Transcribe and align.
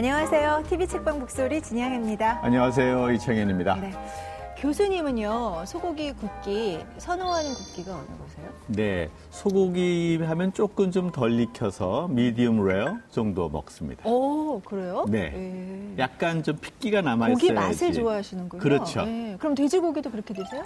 안녕하세요. 0.00 0.64
TV 0.66 0.86
책방 0.86 1.18
북소리 1.18 1.60
진양입니다. 1.60 2.40
안녕하세요. 2.42 3.12
이창현입니다. 3.12 3.74
네. 3.74 3.92
교수님은요, 4.56 5.64
소고기 5.66 6.14
굽기 6.14 6.78
선호하는 6.96 7.52
굽기가 7.52 7.92
어느 7.96 8.06
거세요? 8.06 8.48
네. 8.68 9.10
소고기 9.28 10.18
하면 10.22 10.54
조금 10.54 10.90
좀 10.90 11.12
덜 11.12 11.38
익혀서 11.38 12.08
미디움 12.08 12.66
레어 12.66 12.96
정도 13.10 13.50
먹습니다. 13.50 14.08
오, 14.08 14.62
그래요? 14.62 15.04
네. 15.06 15.32
네. 15.32 15.94
약간 15.98 16.42
좀 16.42 16.56
핏기가 16.56 17.02
남아 17.02 17.26
있어야지. 17.28 17.48
고기 17.48 17.52
맛을 17.52 17.92
좋아하시는군요. 17.92 18.62
그렇죠. 18.62 19.04
네. 19.04 19.36
그럼 19.38 19.54
돼지고기도 19.54 20.10
그렇게 20.10 20.32
드세요? 20.32 20.64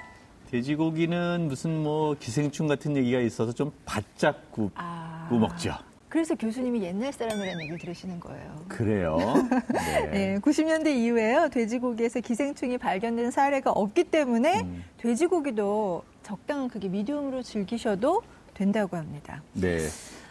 돼지고기는 0.52 1.48
무슨 1.48 1.82
뭐 1.82 2.14
기생충 2.20 2.68
같은 2.68 2.96
얘기가 2.96 3.18
있어서 3.18 3.50
좀 3.50 3.72
바짝 3.84 4.52
굽고 4.52 4.70
아... 4.76 5.26
먹죠. 5.28 5.72
그래서 6.14 6.36
교수님이 6.36 6.84
옛날 6.84 7.12
사람이라는 7.12 7.60
얘기를 7.62 7.76
들으시는 7.76 8.20
거예요. 8.20 8.54
그래요? 8.68 9.18
네. 9.74 10.10
네 10.12 10.38
90년대 10.38 10.94
이후에요. 10.94 11.48
돼지고기에서 11.48 12.20
기생충이 12.20 12.78
발견된 12.78 13.32
사례가 13.32 13.72
없기 13.72 14.04
때문에 14.04 14.60
음. 14.60 14.84
돼지고기도 14.98 16.04
적당한 16.22 16.68
크기 16.68 16.88
미디움으로 16.88 17.42
즐기셔도 17.42 18.22
된다고 18.54 18.96
합니다. 18.96 19.42
네. 19.54 19.88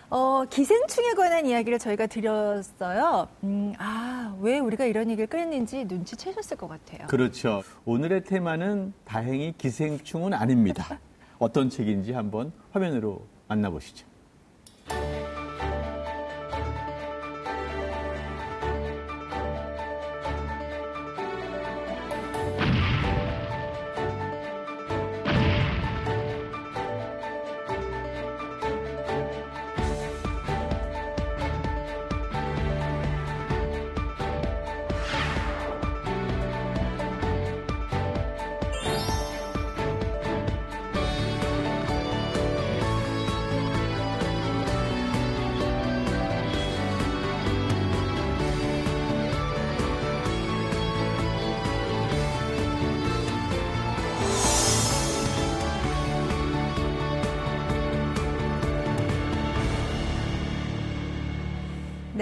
어, 0.10 0.46
기생충에 0.50 1.16
관한 1.16 1.46
이야기를 1.46 1.80
저희가 1.80 2.06
드렸어요. 2.08 3.28
음, 3.44 3.74
아, 3.78 4.38
왜 4.40 4.60
우리가 4.60 4.86
이런 4.86 5.12
얘기를 5.12 5.28
꺼냈는지 5.28 5.84
눈치채셨을 5.84 6.56
것 6.56 6.70
같아요. 6.70 7.08
그렇죠. 7.08 7.62
오늘의 7.84 8.24
테마는 8.24 8.94
다행히 9.04 9.54
기생충은 9.58 10.34
아닙니다. 10.34 11.02
어떤 11.40 11.70
책인지 11.70 12.14
한번 12.14 12.54
화면으로 12.72 13.26
만나보시죠. 13.50 14.14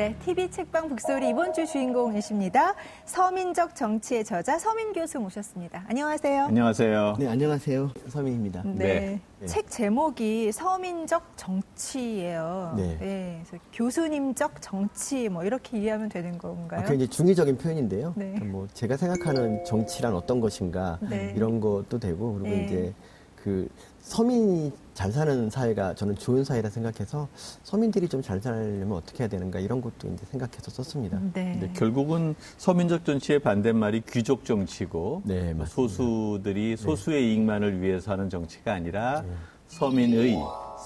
네, 0.01 0.15
TV 0.25 0.49
책방 0.49 0.89
북소리 0.89 1.29
이번 1.29 1.53
주 1.53 1.67
주인공이십니다. 1.67 2.73
서민적 3.05 3.75
정치의 3.75 4.25
저자 4.25 4.57
서민 4.57 4.93
교수 4.93 5.19
모셨습니다. 5.19 5.85
안녕하세요. 5.87 6.45
안녕하세요. 6.45 7.17
네, 7.19 7.27
안녕하세요. 7.27 7.91
서민입니다. 8.07 8.63
네. 8.65 8.73
네. 8.73 9.19
네. 9.41 9.45
책 9.45 9.69
제목이 9.69 10.51
서민적 10.53 11.33
정치예요. 11.35 12.73
네. 12.77 12.97
네. 12.99 13.43
그래서 13.47 13.63
교수님적 13.73 14.59
정치 14.59 15.29
뭐 15.29 15.43
이렇게 15.43 15.77
이해하면 15.77 16.09
되는 16.09 16.35
건가요? 16.39 16.79
아, 16.79 16.83
굉장히 16.83 17.07
중의적인 17.07 17.59
표현인데요. 17.59 18.13
네. 18.15 18.39
뭐 18.39 18.67
제가 18.73 18.97
생각하는 18.97 19.63
정치란 19.65 20.15
어떤 20.15 20.39
것인가 20.39 20.97
네. 21.01 21.31
이런 21.35 21.59
것도 21.59 21.99
되고 21.99 22.39
그리고 22.39 22.49
네. 22.49 22.65
이제 22.65 22.93
그 23.43 23.67
서민이 23.99 24.71
잘 24.93 25.11
사는 25.11 25.49
사회가 25.49 25.95
저는 25.95 26.15
좋은 26.15 26.43
사회라 26.43 26.69
생각해서 26.69 27.27
서민들이 27.63 28.07
좀 28.07 28.21
잘 28.21 28.39
살려면 28.39 28.91
어떻게 28.93 29.23
해야 29.23 29.27
되는가 29.29 29.59
이런 29.59 29.81
것도 29.81 30.07
이제 30.13 30.25
생각해서 30.29 30.69
썼습니다. 30.69 31.19
네. 31.33 31.57
네, 31.59 31.71
결국은 31.75 32.35
서민적 32.57 33.03
정치의 33.03 33.39
반대말이 33.39 34.03
귀족 34.09 34.45
정치고 34.45 35.23
네, 35.25 35.55
소수들이 35.65 36.77
소수의 36.77 37.21
네. 37.21 37.27
이익만을 37.29 37.81
위해서 37.81 38.11
하는 38.11 38.29
정치가 38.29 38.73
아니라 38.73 39.21
네. 39.21 39.29
서민의 39.67 40.37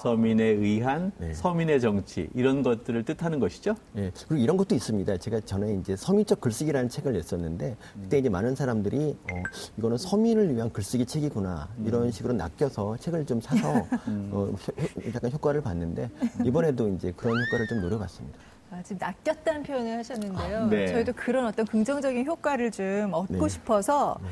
서민에 0.01 0.43
의한 0.43 1.11
네. 1.17 1.33
서민의 1.33 1.79
정치 1.79 2.29
이런 2.33 2.63
것들을 2.63 3.03
뜻하는 3.03 3.39
것이죠. 3.39 3.75
네. 3.93 4.11
그리고 4.27 4.43
이런 4.43 4.57
것도 4.57 4.75
있습니다. 4.75 5.17
제가 5.17 5.39
전에 5.41 5.73
이제 5.75 5.95
서민적 5.95 6.41
글쓰기라는 6.41 6.89
책을 6.89 7.13
냈었는데 7.13 7.75
그때 8.01 8.17
이제 8.19 8.29
많은 8.29 8.55
사람들이 8.55 9.17
어, 9.31 9.43
이거는 9.77 9.97
서민을 9.97 10.55
위한 10.55 10.71
글쓰기 10.71 11.05
책이구나 11.05 11.69
이런 11.85 12.03
음. 12.03 12.11
식으로 12.11 12.33
낚여서 12.33 12.97
책을 12.97 13.25
좀 13.25 13.39
사서 13.39 13.73
음. 14.07 14.29
어, 14.33 14.53
약간 15.13 15.31
효과를 15.31 15.61
봤는데 15.61 16.09
이번에도 16.43 16.89
이제 16.89 17.13
그런 17.15 17.41
효과를 17.45 17.67
좀 17.67 17.81
노려봤습니다. 17.81 18.37
아, 18.71 18.81
지금 18.83 18.97
낚였다는 18.99 19.63
표현을 19.63 19.99
하셨는데요. 19.99 20.57
아, 20.57 20.69
네. 20.69 20.87
저희도 20.87 21.13
그런 21.13 21.45
어떤 21.45 21.65
긍정적인 21.65 22.25
효과를 22.25 22.71
좀 22.71 23.13
얻고 23.13 23.43
네. 23.43 23.47
싶어서 23.47 24.17
네. 24.21 24.27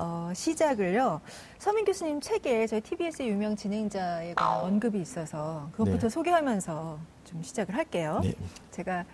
어, 0.00 0.30
시작을요. 0.32 1.20
서민 1.58 1.84
교수님 1.84 2.20
책에 2.20 2.68
저희 2.68 2.80
TBS의 2.80 3.30
유명 3.30 3.56
진행자에 3.56 4.34
관한 4.34 4.64
언급이 4.64 5.00
있어서 5.00 5.68
그것부터 5.72 6.02
네. 6.02 6.08
소개하면서 6.08 6.98
좀 7.24 7.42
시작을 7.42 7.74
할게요. 7.74 8.20
네. 8.22 8.32
제가 8.70 9.04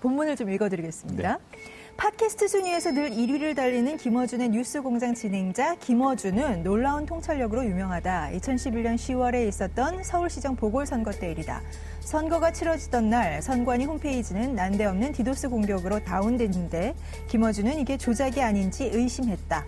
본문을 0.00 0.36
좀 0.36 0.50
읽어드리겠습니다. 0.50 1.38
네. 1.38 1.58
팟캐스트 1.96 2.48
순위에서 2.48 2.90
늘 2.92 3.10
1위를 3.10 3.56
달리는 3.56 3.96
김어준의 3.96 4.50
뉴스공장 4.50 5.14
진행자 5.14 5.76
김어준은 5.76 6.62
놀라운 6.62 7.06
통찰력으로 7.06 7.64
유명하다. 7.64 8.32
2011년 8.34 8.96
10월에 8.96 9.48
있었던 9.48 10.02
서울시장 10.02 10.56
보궐선거 10.56 11.12
때 11.12 11.30
일이다. 11.30 11.62
선거가 12.00 12.52
치러지던 12.52 13.08
날 13.08 13.40
선관위 13.40 13.86
홈페이지는 13.86 14.54
난데없는 14.54 15.12
디도스 15.12 15.48
공격으로 15.48 16.04
다운됐는데 16.04 16.94
김어준은 17.28 17.78
이게 17.78 17.96
조작이 17.96 18.42
아닌지 18.42 18.90
의심했다. 18.92 19.64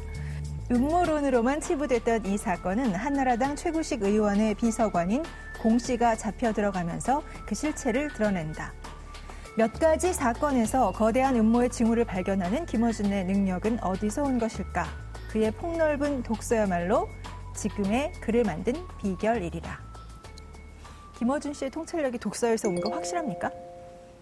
음모론으로만 0.71 1.61
치부됐던 1.61 2.27
이 2.27 2.37
사건은 2.37 2.95
한나라당 2.95 3.55
최구식 3.55 4.03
의원의 4.03 4.55
비서관인 4.57 5.23
공 5.63 5.79
씨가 5.79 6.17
잡혀 6.17 6.53
들어가면서 6.53 7.23
그 7.47 7.55
실체를 7.55 8.13
드러낸다. 8.13 8.73
몇 9.57 9.73
가지 9.75 10.13
사건에서 10.13 10.91
거대한 10.93 11.37
음모의 11.37 11.71
징후를 11.71 12.05
발견하는 12.05 12.67
김어준의 12.67 13.25
능력은 13.27 13.83
어디서 13.83 14.25
온 14.25 14.39
것일까? 14.39 14.87
그의 15.31 15.51
폭넓은 15.53 16.25
독서야말로 16.25 17.09
지금의 17.55 18.13
글을 18.21 18.43
만든 18.43 18.75
비결이리라. 19.01 19.79
김어준 21.19 21.55
씨의 21.55 21.71
통찰력이 21.71 22.19
독서에서 22.19 22.69
온 22.69 22.81
거 22.81 22.91
확실합니까? 22.91 23.51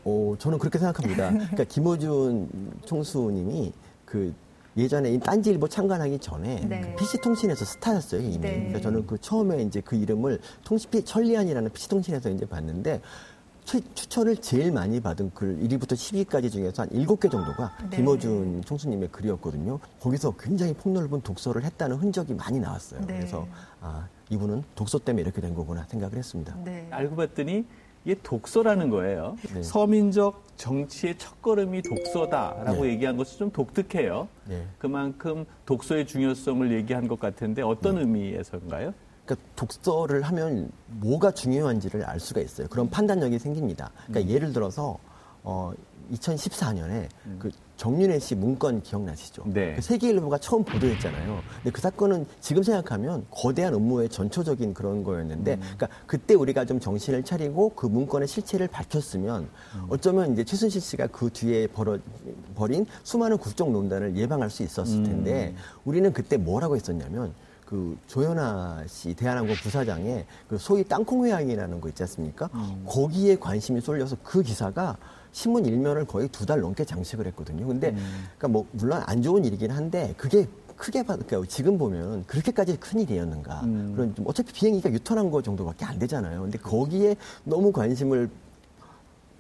어, 0.05 0.35
저는 0.39 0.59
그렇게 0.59 0.79
생각합니다. 0.79 1.31
그러니까 1.33 1.65
김어준 1.65 2.83
총수님이 2.85 3.73
그 4.05 4.33
예전에 4.77 5.13
이 5.13 5.21
딴지일보 5.21 5.69
창간하기 5.69 6.19
전에 6.19 6.67
네. 6.67 6.81
그 6.81 6.97
PC통신에서 6.97 7.65
스타였어요 7.65 8.21
이미. 8.21 8.39
네. 8.39 8.67
그래서 8.69 8.85
저는 8.85 9.07
그 9.07 9.19
처음에 9.19 9.63
이제 9.63 9.81
그 9.81 9.97
이름을 9.97 10.41
통신 10.65 10.91
천리안이라는 11.05 11.71
PC통신에서 11.71 12.31
이제 12.31 12.47
봤는데 12.47 13.01
최, 13.65 13.81
추천을 13.95 14.37
제일 14.37 14.73
많이 14.73 15.01
받은 15.01 15.31
글 15.33 15.59
1위부터 15.59 15.93
10위까지 15.93 16.51
중에서 16.51 16.83
한 16.83 16.91
7개 16.91 17.31
정도가 17.31 17.77
네. 17.89 17.97
김어준 17.97 18.63
총수님의 18.65 19.09
글이었거든요. 19.09 19.79
거기서 20.01 20.35
굉장히 20.39 20.75
폭넓은 20.75 21.23
독서를 21.23 21.65
했다는 21.65 21.97
흔적이 21.97 22.35
많이 22.35 22.61
나왔어요. 22.61 23.01
네. 23.07 23.19
그래서 23.19 23.47
아 23.81 24.07
이분은 24.29 24.65
독서 24.75 24.99
때문에 24.99 25.23
이렇게 25.23 25.41
된 25.41 25.55
거구나 25.55 25.87
생각을 25.89 26.19
했습니다. 26.19 26.55
네. 26.65 26.89
알고 26.91 27.17
봤더니 27.17 27.65
이게 28.05 28.17
독서라는 28.23 28.91
거예요. 28.91 29.37
네. 29.55 29.63
서민적 29.63 30.45
정치의 30.57 31.19
첫걸음이 31.19 31.83
독서다라고 31.83 32.85
네. 32.85 32.91
얘기한 32.91 33.17
것은 33.17 33.39
좀 33.39 33.51
독특해요. 33.51 34.29
네. 34.47 34.67
그만큼 34.79 35.45
독서의 35.67 36.07
중요성을 36.07 36.71
얘기한 36.73 37.09
것 37.09 37.19
같은데 37.19 37.63
어떤 37.63 37.97
네. 37.97 38.03
의미에서인가요? 38.03 38.93
그러니까 39.25 39.49
독서를 39.57 40.23
하면 40.23 40.71
뭐가 40.87 41.31
중요한지를 41.31 42.05
알 42.05 42.21
수가 42.21 42.43
있어요. 42.43 42.69
그런 42.69 42.91
판단력이 42.91 43.39
생깁니다. 43.39 43.91
그러니까 44.07 44.31
음. 44.31 44.35
예를 44.35 44.53
들어서 44.53 44.99
어 45.43 45.73
2014년에 46.13 47.09
음. 47.27 47.37
그 47.39 47.51
정윤혜 47.77 48.19
씨 48.21 48.35
문건 48.35 48.83
기억나시죠? 48.83 49.45
네. 49.47 49.75
그 49.75 49.83
세계일보가 49.83 50.39
처음 50.39 50.65
보도했잖아요. 50.65 51.43
근데 51.57 51.71
그 51.71 51.81
사건은 51.81 52.27
지금 52.41 52.63
생각하면 52.63 53.27
거대한 53.31 53.75
음모의 53.75 54.09
전초적인 54.09 54.75
그런 54.75 55.03
거였는데, 55.03 55.55
음. 55.55 55.61
그러니까 55.61 55.89
그때 56.07 56.35
우리가 56.35 56.65
좀 56.67 56.79
정신을 56.79 57.25
차리고 57.25 57.71
그 57.71 57.87
문건의 57.87 58.29
실체를 58.29 58.69
밝혔으면 58.69 59.49
음. 59.75 59.87
어쩌면 59.89 60.33
이제 60.33 60.45
최순실 60.45 60.81
씨가 60.81 61.09
그 61.09 61.31
뒤에 61.31 61.67
벌어, 61.67 61.99
버린 62.55 62.87
수많은 63.03 63.39
국정농단을 63.39 64.17
예방할 64.17 64.51
수 64.51 64.63
있었을 64.63 64.99
음. 64.99 65.05
텐데, 65.05 65.55
음. 65.57 65.63
우리는 65.85 66.13
그때 66.13 66.37
뭐라고 66.37 66.77
했었냐면 66.77 67.35
그그 67.65 67.99
조현아 68.07 68.85
씨 68.87 69.15
대한항공 69.15 69.57
부사장의 69.57 70.27
그 70.49 70.59
소위 70.59 70.85
땅콩 70.85 71.25
회항이라는 71.27 71.81
거 71.81 71.89
있지 71.89 72.03
않습니까? 72.05 72.49
음. 72.55 72.85
거기에 72.87 73.37
관심이 73.37 73.81
쏠려서 73.81 74.17
그 74.23 74.43
기사가 74.43 74.97
신문 75.35 75.67
일면을 75.67 76.07
거의 76.07 76.29
두 76.29 76.45
달 76.47 76.61
넘게 76.61 76.85
장식을 76.85 77.27
했거든요. 77.29 77.67
근데 77.67 77.89
음. 77.91 78.27
그러니까 78.39 78.49
뭐 78.49 78.67
물론 78.71 79.03
안 79.05 79.21
좋은 79.21 79.45
일이긴 79.45 79.71
한데 79.71 80.15
그게 80.17 80.47
크게 80.77 81.03
받, 81.03 81.19
그러니까 81.27 81.49
지금 81.49 81.77
보면 81.77 82.25
그렇게까지 82.27 82.77
큰 82.79 83.01
일이었는가. 83.01 83.63
음. 83.65 83.93
그런 83.95 84.15
좀 84.15 84.27
어차피 84.29 84.53
비행기가 84.53 84.93
유턴한 84.93 85.31
거 85.31 85.43
정도밖에 85.43 85.85
안 85.85 85.99
되잖아요. 85.99 86.43
근데 86.43 86.59
거기에 86.59 87.17
너무 87.45 87.73
관심을 87.73 88.31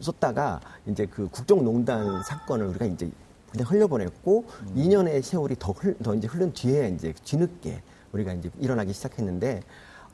쏟다가 0.00 0.60
이제 0.86 1.06
그 1.06 1.28
국정농단 1.28 2.22
사건을 2.24 2.66
우리가 2.66 2.86
이제 2.86 3.10
그냥 3.52 3.68
흘려보냈고 3.70 4.44
음. 4.62 4.74
2년의 4.76 5.22
세월이 5.22 5.56
더, 5.60 5.72
흘, 5.72 5.96
더 6.02 6.14
이제 6.14 6.26
흐른 6.26 6.52
뒤에 6.52 6.88
이제 6.88 7.12
뒤늦게 7.24 7.82
우리가 8.12 8.32
이제 8.32 8.50
일어나기 8.58 8.92
시작했는데 8.92 9.62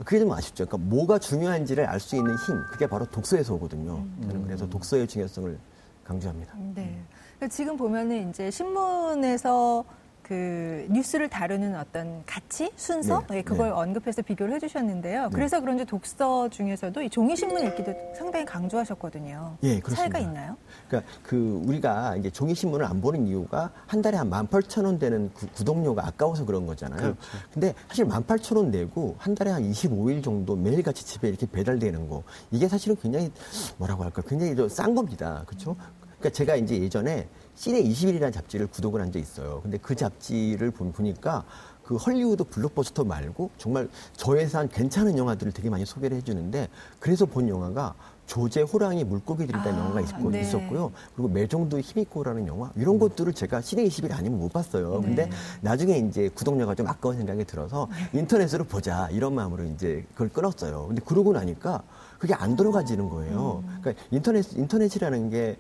그게 0.05 0.19
좀 0.19 0.33
아쉽죠. 0.33 0.67
그러니까 0.67 0.89
뭐가 0.89 1.19
중요한지를 1.19 1.85
알 1.87 2.01
수 2.01 2.17
있는 2.17 2.35
힘, 2.39 2.57
그게 2.73 2.87
바로 2.87 3.05
독서에서 3.07 3.55
오거든요. 3.55 3.97
음. 3.97 4.19
저는 4.27 4.45
그래서 4.45 4.69
독서의 4.69 5.07
중요성을 5.07 5.59
강조합니다. 6.05 6.55
네. 6.75 6.99
그러니까 7.37 7.49
지금 7.55 7.77
보면은 7.77 8.31
이제 8.31 8.51
신문에서 8.51 9.85
그 10.31 10.87
뉴스를 10.91 11.29
다루는 11.29 11.75
어떤 11.75 12.23
가치, 12.25 12.71
순서 12.77 13.19
네, 13.29 13.39
네, 13.39 13.43
그걸 13.43 13.71
네. 13.71 13.73
언급해서 13.73 14.23
비교를 14.23 14.55
해주셨는데요. 14.55 15.25
네. 15.25 15.29
그래서 15.33 15.59
그런지 15.59 15.85
독서 15.85 16.49
중에서도 16.49 17.03
이 17.03 17.11
종이 17.11 17.35
신문 17.35 17.67
읽기도 17.67 17.93
상당히 18.17 18.45
강조하셨거든요. 18.45 19.57
예, 19.65 19.81
그렇습니다. 19.81 19.97
차이가 19.97 20.19
있나요? 20.21 20.57
그러니까 20.87 21.13
그 21.25 21.61
우리가 21.67 22.15
이제 22.15 22.31
종이 22.31 22.55
신문을 22.55 22.87
안 22.87 23.01
보는 23.01 23.27
이유가 23.27 23.73
한 23.89 24.03
달에 24.03 24.19
한 24.19 24.31
18,000원 24.31 25.01
되는 25.01 25.35
구, 25.35 25.49
구독료가 25.49 26.07
아까워서 26.07 26.45
그런 26.45 26.65
거잖아요. 26.65 27.01
그렇죠. 27.01 27.19
근데 27.53 27.75
사실 27.89 28.07
18,000원 28.07 28.67
내고 28.67 29.17
한 29.19 29.35
달에 29.35 29.51
한 29.51 29.69
25일 29.69 30.23
정도 30.23 30.55
매일같이 30.55 31.05
집에 31.05 31.29
이렇게 31.29 31.45
배달되는 31.51 32.09
거 32.09 32.23
이게 32.53 32.69
사실은 32.69 32.97
굉장히 33.03 33.33
뭐라고 33.79 34.05
할까 34.05 34.23
굉장히 34.29 34.55
싼 34.69 34.95
겁니다. 34.95 35.43
그렇죠? 35.45 35.75
그러니까 36.21 36.31
제가 36.31 36.55
이제 36.55 36.79
예전에 36.79 37.27
시내 37.61 37.83
20일이라는 37.83 38.33
잡지를 38.33 38.69
구독을 38.69 39.03
한 39.03 39.13
적이 39.13 39.23
있어요. 39.23 39.61
근데 39.63 39.77
그 39.77 39.95
잡지를 39.95 40.71
보니까 40.71 41.45
그 41.85 41.97
헐리우드 41.97 42.45
블록버스터 42.45 43.05
말고 43.05 43.51
정말 43.59 43.87
저예산 44.15 44.67
괜찮은 44.71 45.19
영화들을 45.19 45.53
되게 45.53 45.69
많이 45.69 45.85
소개를 45.85 46.17
해주는데 46.17 46.71
그래서 47.01 47.27
본 47.27 47.51
영화가 47.51 47.95
조제 48.25 48.63
호랑이 48.63 49.05
물고기들이라는 49.05 49.75
아, 49.75 49.79
영화가 49.79 50.01
있었고, 50.01 50.31
네. 50.31 50.41
있었고요. 50.41 50.93
그리고 51.15 51.29
매정도의 51.29 51.83
힘있고라는 51.83 52.47
영화 52.47 52.71
이런 52.77 52.95
음. 52.95 52.99
것들을 52.99 53.31
제가 53.35 53.61
시내 53.61 53.85
20일 53.85 54.13
아니면 54.13 54.39
못 54.39 54.51
봤어요. 54.51 55.01
네. 55.01 55.07
근데 55.09 55.31
나중에 55.61 55.99
이제 55.99 56.31
구독료가 56.35 56.75
좀 56.75 56.87
아까운 56.87 57.19
생각이 57.19 57.45
들어서 57.45 57.91
인터넷으로 58.15 58.65
보자 58.65 59.11
이런 59.11 59.35
마음으로 59.35 59.65
이제 59.65 60.07
그걸 60.15 60.31
끊었어요. 60.31 60.87
근데 60.87 61.03
그러고 61.05 61.35
나니까 61.35 61.83
그게 62.19 62.33
안 62.33 62.57
들어가지는 62.57 63.11
거예요. 63.11 63.65
음. 63.67 63.79
그러니까 63.83 64.03
인터넷 64.11 64.51
인터넷이라는 64.57 65.29
게 65.29 65.59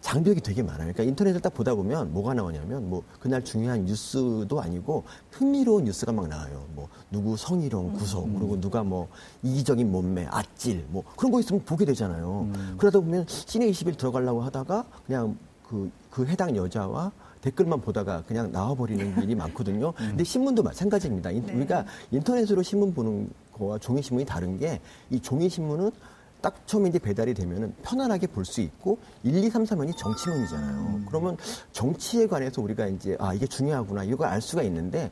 장벽이 0.00 0.40
되게 0.40 0.62
많아요. 0.62 0.92
그러니까 0.92 1.02
인터넷을 1.02 1.40
딱 1.40 1.52
보다 1.54 1.74
보면 1.74 2.12
뭐가 2.12 2.34
나오냐면 2.34 2.88
뭐 2.88 3.02
그날 3.20 3.44
중요한 3.44 3.84
뉴스도 3.84 4.60
아니고 4.60 5.04
흥미로운 5.32 5.84
뉴스가 5.84 6.12
막 6.12 6.28
나와요. 6.28 6.66
뭐 6.74 6.88
누구 7.10 7.36
성희롱 7.36 7.94
구속 7.94 8.26
음. 8.26 8.38
그리고 8.38 8.60
누가 8.60 8.82
뭐 8.82 9.08
이기적인 9.42 9.90
몸매 9.90 10.26
아찔 10.30 10.84
뭐 10.88 11.02
그런 11.16 11.32
거 11.32 11.40
있으면 11.40 11.64
보게 11.64 11.84
되잖아요. 11.84 12.48
음. 12.54 12.74
그러다 12.78 13.00
보면 13.00 13.24
시내 13.28 13.68
20일 13.70 13.96
들어가려고 13.98 14.42
하다가 14.42 14.84
그냥 15.06 15.36
그, 15.68 15.90
그 16.10 16.26
해당 16.26 16.56
여자와 16.56 17.12
댓글만 17.42 17.80
보다가 17.80 18.22
그냥 18.26 18.50
나와버리는 18.52 19.18
일이 19.22 19.34
많거든요. 19.34 19.88
음. 19.88 20.08
근데 20.10 20.24
신문도 20.24 20.62
마찬가지입니다. 20.62 21.30
네. 21.30 21.52
우리가 21.54 21.84
인터넷으로 22.10 22.62
신문 22.62 22.94
보는 22.94 23.28
거와 23.52 23.78
종이 23.78 24.00
신문이 24.00 24.24
다른 24.26 24.58
게 24.58 24.80
이 25.10 25.20
종이 25.20 25.48
신문은 25.48 25.90
딱 26.40 26.66
처음에 26.66 26.88
이제 26.88 26.98
배달이 26.98 27.34
되면은 27.34 27.74
편안하게 27.82 28.28
볼 28.28 28.44
수 28.44 28.60
있고 28.60 28.98
1, 29.24 29.44
2, 29.44 29.50
3, 29.50 29.64
4면이 29.64 29.96
정치문이잖아요. 29.96 30.78
음. 30.78 31.06
그러면 31.08 31.36
정치에 31.72 32.26
관해서 32.26 32.62
우리가 32.62 32.86
이제 32.86 33.16
아 33.18 33.34
이게 33.34 33.46
중요하구나 33.46 34.04
이거 34.04 34.24
알 34.24 34.40
수가 34.40 34.62
있는데 34.62 35.10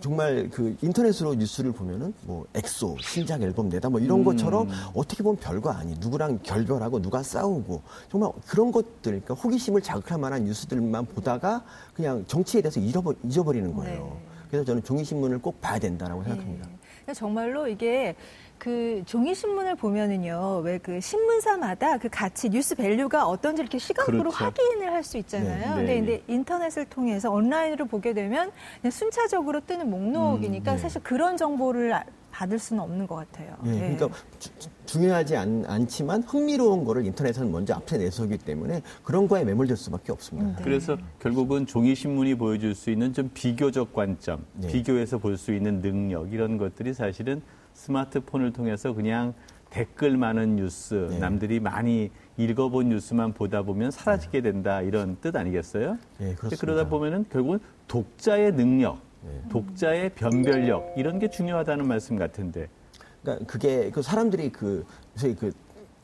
정말 0.00 0.50
그 0.50 0.76
인터넷으로 0.82 1.34
뉴스를 1.34 1.72
보면은 1.72 2.12
뭐 2.22 2.46
엑소 2.54 2.96
신작 3.00 3.42
앨범 3.42 3.68
내다 3.68 3.90
뭐 3.90 4.00
이런 4.00 4.20
음. 4.20 4.24
것처럼 4.24 4.68
어떻게 4.94 5.22
보면 5.22 5.36
별거 5.38 5.70
아니 5.70 5.94
누구랑 5.98 6.40
결별하고 6.42 7.00
누가 7.00 7.22
싸우고 7.22 7.82
정말 8.10 8.32
그런 8.46 8.72
것들 8.72 8.92
그러니까 9.02 9.34
호기심을 9.34 9.82
자극할 9.82 10.18
만한 10.18 10.44
뉴스들만 10.44 11.06
보다가 11.06 11.64
그냥 11.94 12.24
정치에 12.26 12.60
대해서 12.60 12.80
잃어버, 12.80 13.14
잊어버리는 13.22 13.72
거예요. 13.74 14.04
네. 14.04 14.26
그래서 14.50 14.64
저는 14.64 14.82
종이 14.82 15.04
신문을 15.04 15.38
꼭 15.38 15.60
봐야 15.60 15.78
된다라고 15.78 16.22
네. 16.22 16.30
생각합니다. 16.30 16.68
정말로 17.14 17.68
이게 17.68 18.16
그 18.58 19.02
종이 19.06 19.34
신문을 19.34 19.74
보면은요, 19.76 20.62
왜 20.64 20.78
그 20.82 21.00
신문사마다 21.00 21.98
그 21.98 22.08
가치 22.10 22.48
뉴스 22.50 22.74
밸류가 22.74 23.26
어떤지 23.26 23.62
이렇게 23.62 23.78
시각으로 23.78 24.18
그렇죠. 24.30 24.36
확인을 24.44 24.92
할 24.92 25.02
수 25.04 25.18
있잖아요. 25.18 25.76
네, 25.76 25.82
네, 25.82 25.94
근데, 25.94 25.94
근데 25.96 26.12
네. 26.26 26.34
인터넷을 26.34 26.86
통해서 26.86 27.30
온라인으로 27.30 27.86
보게 27.86 28.12
되면 28.14 28.50
그냥 28.80 28.90
순차적으로 28.90 29.60
뜨는 29.66 29.90
목록이니까 29.90 30.72
음, 30.72 30.76
네. 30.76 30.82
사실 30.82 31.02
그런 31.02 31.36
정보를 31.36 31.92
받을 32.32 32.58
수는 32.58 32.82
없는 32.82 33.06
것 33.06 33.14
같아요. 33.16 33.56
네, 33.62 33.70
네. 33.72 33.78
그러니까 33.96 34.18
주, 34.38 34.50
중요하지 34.86 35.36
않, 35.36 35.86
지만 35.86 36.22
흥미로운 36.22 36.84
거를 36.84 37.04
인터넷에는 37.06 37.52
먼저 37.52 37.74
앞에 37.74 37.98
내서기 37.98 38.38
때문에 38.38 38.82
그런 39.04 39.28
거에 39.28 39.44
매몰될 39.44 39.76
수밖에 39.76 40.10
없습니다. 40.10 40.56
네. 40.56 40.64
그래서 40.64 40.96
결국은 41.20 41.66
종이 41.66 41.94
신문이 41.94 42.34
보여줄 42.36 42.74
수 42.74 42.90
있는 42.90 43.12
좀 43.12 43.30
비교적 43.34 43.92
관점, 43.92 44.44
네. 44.54 44.68
비교해서 44.68 45.18
볼 45.18 45.36
수 45.36 45.52
있는 45.54 45.80
능력 45.82 46.32
이런 46.32 46.56
것들이 46.58 46.92
사실은 46.94 47.42
스마트폰을 47.74 48.52
통해서 48.52 48.92
그냥 48.94 49.34
댓글 49.70 50.16
많은 50.16 50.56
뉴스, 50.56 51.08
네. 51.10 51.18
남들이 51.18 51.58
많이 51.58 52.10
읽어본 52.36 52.90
뉴스만 52.90 53.32
보다 53.32 53.62
보면 53.62 53.90
사라지게 53.90 54.40
네. 54.40 54.52
된다 54.52 54.80
이런 54.80 55.16
뜻 55.20 55.34
아니겠어요? 55.36 55.98
네, 56.18 56.34
그렇습니다. 56.34 56.56
그러다 56.60 56.88
보면은 56.88 57.24
결국은 57.28 57.58
독자의 57.88 58.54
능력, 58.54 59.00
네. 59.22 59.42
독자의 59.50 60.10
변별력 60.10 60.94
이런 60.96 61.18
게 61.18 61.28
중요하다는 61.28 61.88
말씀 61.88 62.16
같은데. 62.16 62.68
그러니까 63.22 63.46
그게 63.46 63.90
그 63.90 64.00
사람들이 64.02 64.52
그 64.52 64.84
요새 65.16 65.34
그 65.34 65.52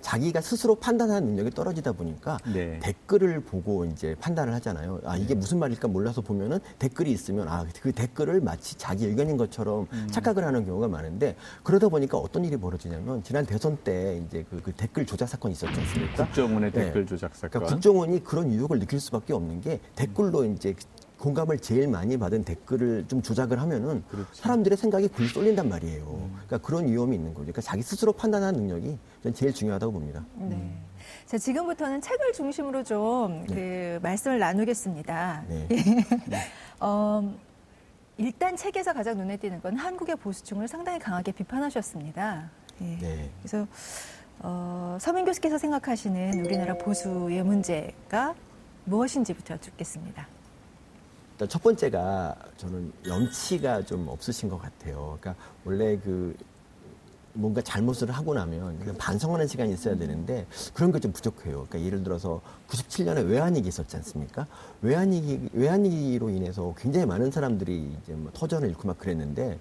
자기가 0.03 0.41
스스로 0.41 0.75
판단하는 0.75 1.29
능력이 1.29 1.51
떨어지다 1.51 1.93
보니까 1.93 2.39
네. 2.53 2.79
댓글을 2.83 3.41
보고 3.41 3.85
이제 3.85 4.15
판단을 4.21 4.53
하잖아요. 4.55 5.01
아 5.05 5.17
이게 5.17 5.35
네. 5.35 5.35
무슨 5.35 5.59
말일까 5.59 5.89
몰라서 5.89 6.21
보면은 6.21 6.59
댓글이 6.79 7.11
있으면 7.11 7.49
아 7.49 7.65
그 7.81 7.93
댓글을 7.93 8.41
마치 8.41 8.77
자기 8.77 9.07
의견인 9.07 9.37
것처럼 9.37 9.87
음. 9.93 10.09
착각을 10.11 10.45
하는 10.45 10.65
경우가 10.65 10.89
많은데 10.89 11.37
그러다 11.63 11.89
보니까 11.89 12.19
어떤 12.19 12.45
일이 12.45 12.57
벌어지냐면 12.57 13.23
지난 13.23 13.47
대선 13.47 13.77
때 13.79 14.21
이제 14.27 14.45
그, 14.51 14.61
그 14.63 14.73
댓글 14.73 15.07
조작 15.07 15.29
사건이 15.29 15.53
있었지 15.53 15.79
않습니까? 15.81 16.25
국정원의 16.27 16.73
네. 16.73 16.85
댓글 16.87 17.07
조작 17.07 17.35
사건. 17.35 17.51
그러니까 17.51 17.75
국정원이 17.75 18.25
그런 18.25 18.53
유혹을 18.53 18.79
느낄 18.81 19.01
수밖에 19.01 19.33
없는 19.33 19.61
게 19.61 19.81
댓글로 19.97 20.45
이제 20.45 20.75
공감을 21.21 21.59
제일 21.59 21.87
많이 21.87 22.17
받은 22.17 22.45
댓글을 22.45 23.05
좀 23.07 23.23
조작을 23.23 23.61
하면은 23.61 24.03
그렇지. 24.09 24.29
사람들의 24.33 24.77
생각이 24.77 25.09
굴 25.09 25.29
쏠린단 25.29 25.69
말이에요. 25.69 26.03
음. 26.03 26.33
그러니까 26.47 26.59
그런 26.59 26.87
위험이 26.87 27.17
있는 27.17 27.35
거죠. 27.35 27.45
그러니까 27.45 27.61
자기 27.61 27.83
스스로 27.83 28.13
판단하는 28.13 28.61
능력이 28.61 28.99
전 29.23 29.35
제일 29.35 29.53
중요하다고 29.53 29.93
봅니다. 29.93 30.25
네. 30.35 30.57
음. 30.57 30.81
자, 31.27 31.39
지금부터는 31.39 32.01
책을 32.01 32.33
중심으로 32.33 32.83
좀 32.83 33.45
네. 33.49 33.55
그 33.55 33.99
말씀을 34.03 34.39
나누겠습니다. 34.39 35.45
네. 35.49 35.69
어, 36.81 37.35
일단 38.17 38.57
책에서 38.57 38.93
가장 38.93 39.17
눈에 39.19 39.37
띄는 39.37 39.61
건 39.61 39.77
한국의 39.77 40.17
보수층을 40.17 40.69
상당히 40.69 40.99
강하게 40.99 41.33
비판하셨습니다. 41.33 42.51
예. 42.81 42.99
네. 42.99 43.31
그래서 43.43 43.67
어, 44.39 44.97
서민 44.99 45.27
교수께서 45.27 45.59
생각하시는 45.59 46.45
우리나라 46.47 46.75
보수의 46.75 47.43
문제가 47.43 48.35
무엇인지부터 48.87 49.55
여쭙겠습니다. 49.55 50.40
첫 51.47 51.63
번째가 51.63 52.37
저는 52.57 52.93
염치가 53.07 53.83
좀 53.83 54.09
없으신 54.09 54.49
것 54.49 54.59
같아요. 54.59 55.19
그러니까 55.21 55.43
원래 55.65 55.97
그 55.99 56.37
뭔가 57.33 57.61
잘못을 57.63 58.11
하고 58.11 58.35
나면 58.35 58.79
그냥 58.81 58.97
반성하는 58.97 59.47
시간이 59.47 59.73
있어야 59.73 59.97
되는데 59.97 60.47
그런 60.75 60.91
게 60.93 60.99
좀 60.99 61.13
부족해요. 61.13 61.67
그러니까 61.69 61.81
예를 61.81 62.03
들어서 62.03 62.41
97년에 62.69 63.27
외환위기 63.29 63.69
있었지 63.69 63.97
않습니까? 63.97 64.47
외환위기, 64.83 65.51
외환위기로 65.53 66.29
인해서 66.31 66.75
굉장히 66.77 67.07
많은 67.07 67.31
사람들이 67.31 67.97
이제 68.03 68.13
뭐 68.15 68.31
터전을 68.35 68.69
잃고 68.69 68.89
막 68.89 68.99
그랬는데 68.99 69.59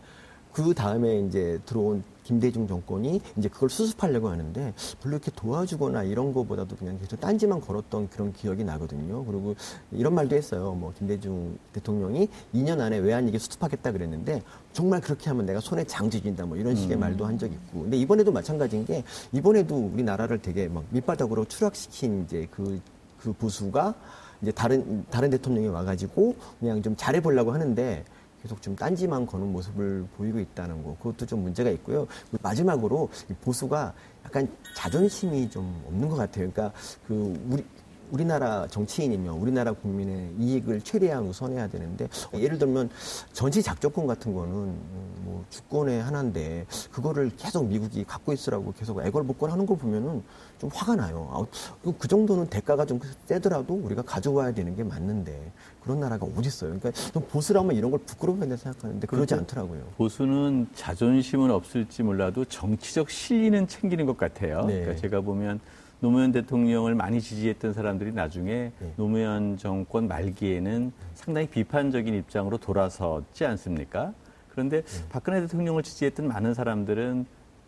그 0.52 0.74
다음에 0.74 1.20
이제 1.20 1.60
들어온 1.66 2.04
김대중 2.30 2.68
정권이 2.68 3.22
이제 3.38 3.50
그걸 3.50 3.72
수습하려고 3.72 4.30
하는데 4.30 4.72
별로 5.02 5.16
이렇게 5.16 5.32
도와주거나 5.36 6.04
이런 6.04 6.32
거보다도 6.32 6.76
그냥 6.76 7.00
계속 7.00 7.20
딴지만 7.20 7.60
걸었던 7.60 8.08
그런 8.10 8.34
기억이 8.34 8.64
나거든요. 8.64 9.26
그리고 9.26 9.56
이런 9.92 10.14
말도 10.14 10.36
했어요. 10.36 10.76
뭐 10.76 10.94
김대중 10.96 11.58
대통령이 11.74 12.30
2년 12.54 12.82
안에 12.82 13.00
외환위기 13.00 13.40
수습하겠다 13.40 13.92
그랬는데 13.92 14.44
정말 14.74 15.02
그렇게 15.02 15.28
하면 15.30 15.48
내가 15.48 15.60
손에 15.60 15.84
장쥐긴다 15.86 16.46
뭐 16.46 16.56
이런 16.56 16.76
식의 16.76 16.98
음. 16.98 17.00
말도 17.00 17.26
한적 17.26 17.52
있고. 17.52 17.82
근데 17.82 17.98
이번에도 17.98 18.32
마찬가지인 18.32 18.86
게 18.86 19.04
이번에도 19.32 19.90
우리나라를 19.92 20.40
되게 20.40 20.68
막 20.68 20.84
밑바닥으로 20.92 21.46
추락시킨 21.46 22.26
이제 22.26 22.48
그, 22.52 22.80
그 23.18 23.34
보수가 23.34 23.96
이제 24.44 24.52
다른, 24.52 25.04
다른 25.10 25.32
대통령이 25.32 25.68
와가지고 25.70 26.36
그냥 26.60 26.84
좀 26.84 26.96
잘해보려고 26.96 27.54
하는데 27.54 28.06
계속 28.42 28.62
좀 28.62 28.76
딴지만 28.76 29.26
거는 29.26 29.52
모습을 29.52 30.08
보이고 30.18 30.40
있다는 30.40 30.84
거 30.84 30.96
그것도 30.98 31.26
좀 31.26 31.44
문제가 31.44 31.70
있고요. 31.72 32.08
마지막으로 32.42 33.10
보수가 33.42 33.94
약간 34.26 34.48
자존심이 34.76 35.50
좀 35.50 35.82
없는 35.88 36.10
것 36.10 36.16
같아요. 36.16 36.50
그러니까 36.52 36.78
그 37.08 37.40
우리 37.50 37.66
우리나라 38.12 38.68
정치인이면 38.68 39.36
우리나라 39.36 39.72
국민의 39.74 40.34
이익을 40.40 40.82
최대한 40.82 41.26
우선해야 41.26 41.68
되는데 41.68 42.08
예를 42.34 42.58
들면 42.58 42.90
전시 43.34 43.62
작전권 43.62 44.08
같은 44.08 44.34
거는 44.34 44.76
뭐 45.24 45.46
주권의 45.50 46.02
하나인데 46.02 46.66
그거를 46.92 47.32
계속 47.38 47.68
미국이 47.68 48.04
갖고 48.04 48.34
있으라고 48.34 48.74
계속 48.74 49.02
애걸복걸 49.06 49.52
하는 49.52 49.66
걸 49.66 49.78
보면은 49.78 50.24
좀 50.60 50.70
화가 50.74 50.96
나요. 50.96 51.30
아, 51.32 51.92
그 51.98 52.08
정도는 52.08 52.48
대가가 52.48 52.86
좀 52.86 53.00
세더라도 53.26 53.74
우리가 53.76 54.02
가져와야 54.02 54.54
되는 54.54 54.76
게 54.76 54.84
맞는데 54.84 55.52
그런 55.82 56.00
나라가 56.00 56.26
어디 56.26 56.48
있어요? 56.48 56.78
그러니까 56.78 56.92
좀 57.12 57.26
보수라면 57.30 57.76
이런 57.76 57.92
걸 57.92 58.00
부끄러워한다 58.02 58.58
생각하는데 58.58 59.08
그러지 59.08 59.36
않더라고요. 59.36 59.82
보수는 59.98 60.68
자존심은 60.76 61.52
없을지 61.52 62.04
몰라도 62.04 62.44
정치적 62.44 63.10
실리는 63.10 63.68
챙기는 63.68 64.06
것 64.06 64.18
같아요. 64.18 64.66
네. 64.66 64.82
그러니까 64.82 65.02
제가 65.02 65.22
보면 65.22 65.60
노무현 66.02 66.32
대통령을 66.32 66.96
많이 66.96 67.20
지지했던 67.20 67.74
사람들이 67.74 68.14
나중에 68.14 68.72
네. 68.80 68.94
노무현 68.96 69.58
정권 69.58 70.08
말기에는 70.08 70.92
상당히 71.14 71.48
비판적인 71.48 72.14
입장으로 72.14 72.58
돌아섰지 72.58 73.46
않습니까? 73.46 74.14
그런데 74.50 74.82
네. 74.82 75.04
박근혜 75.10 75.42
대통령을 75.42 75.84
지지했던 75.84 76.28
많은 76.28 76.54
사람들은 76.54 77.26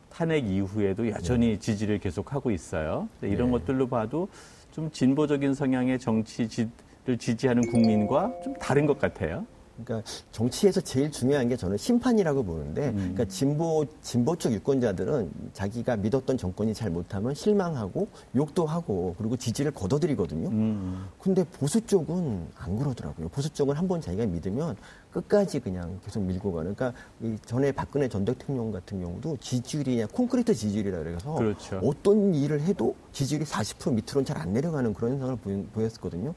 탄핵 0.09 0.49
이후에도 0.49 1.09
여전히 1.09 1.49
네. 1.49 1.59
지지를 1.59 1.99
계속하고 1.99 2.51
있어요. 2.51 3.07
이런 3.21 3.47
네. 3.47 3.59
것들로 3.59 3.87
봐도 3.87 4.29
좀 4.71 4.89
진보적인 4.91 5.53
성향의 5.53 5.99
정치를 5.99 7.17
지지하는 7.17 7.69
국민과 7.69 8.33
좀 8.43 8.53
다른 8.55 8.85
것 8.85 8.97
같아요. 8.97 9.45
그러니까 9.83 10.09
정치에서 10.31 10.81
제일 10.81 11.11
중요한 11.11 11.47
게 11.47 11.55
저는 11.55 11.77
심판이라고 11.77 12.43
보는데, 12.43 12.89
음. 12.89 12.95
그러니까 12.95 13.25
진보 13.25 13.85
진보 14.01 14.35
쪽 14.35 14.51
유권자들은 14.53 15.31
자기가 15.53 15.97
믿었던 15.97 16.37
정권이 16.37 16.73
잘 16.73 16.89
못하면 16.89 17.33
실망하고 17.33 18.07
욕도 18.35 18.65
하고 18.65 19.15
그리고 19.17 19.35
지지를 19.37 19.71
거둬들이거든요. 19.71 20.49
음. 20.49 21.05
근데 21.19 21.43
보수 21.43 21.81
쪽은 21.85 22.47
안 22.55 22.77
그러더라고요. 22.77 23.29
보수 23.29 23.49
쪽은 23.49 23.75
한 23.75 23.87
번 23.87 23.99
자기가 23.99 24.25
믿으면 24.25 24.77
끝까지 25.11 25.59
그냥 25.59 25.99
계속 26.05 26.23
밀고 26.23 26.53
가는. 26.53 26.73
그러니까 26.73 26.97
이 27.21 27.35
전에 27.45 27.73
박근혜 27.73 28.07
전 28.07 28.23
대통령 28.23 28.71
같은 28.71 29.01
경우도 29.01 29.35
지지율이 29.41 29.95
그냥 29.95 30.07
콘크리트 30.13 30.53
지지율이라 30.55 30.99
그래서 30.99 31.35
그렇죠. 31.35 31.81
어떤 31.83 32.33
일을 32.33 32.61
해도 32.61 32.95
지지율이 33.11 33.43
40% 33.43 33.93
밑으로는 33.93 34.25
잘 34.25 34.41
안 34.41 34.53
내려가는 34.53 34.93
그런 34.93 35.11
현상을 35.19 35.37
보였었거든요. 35.73 36.33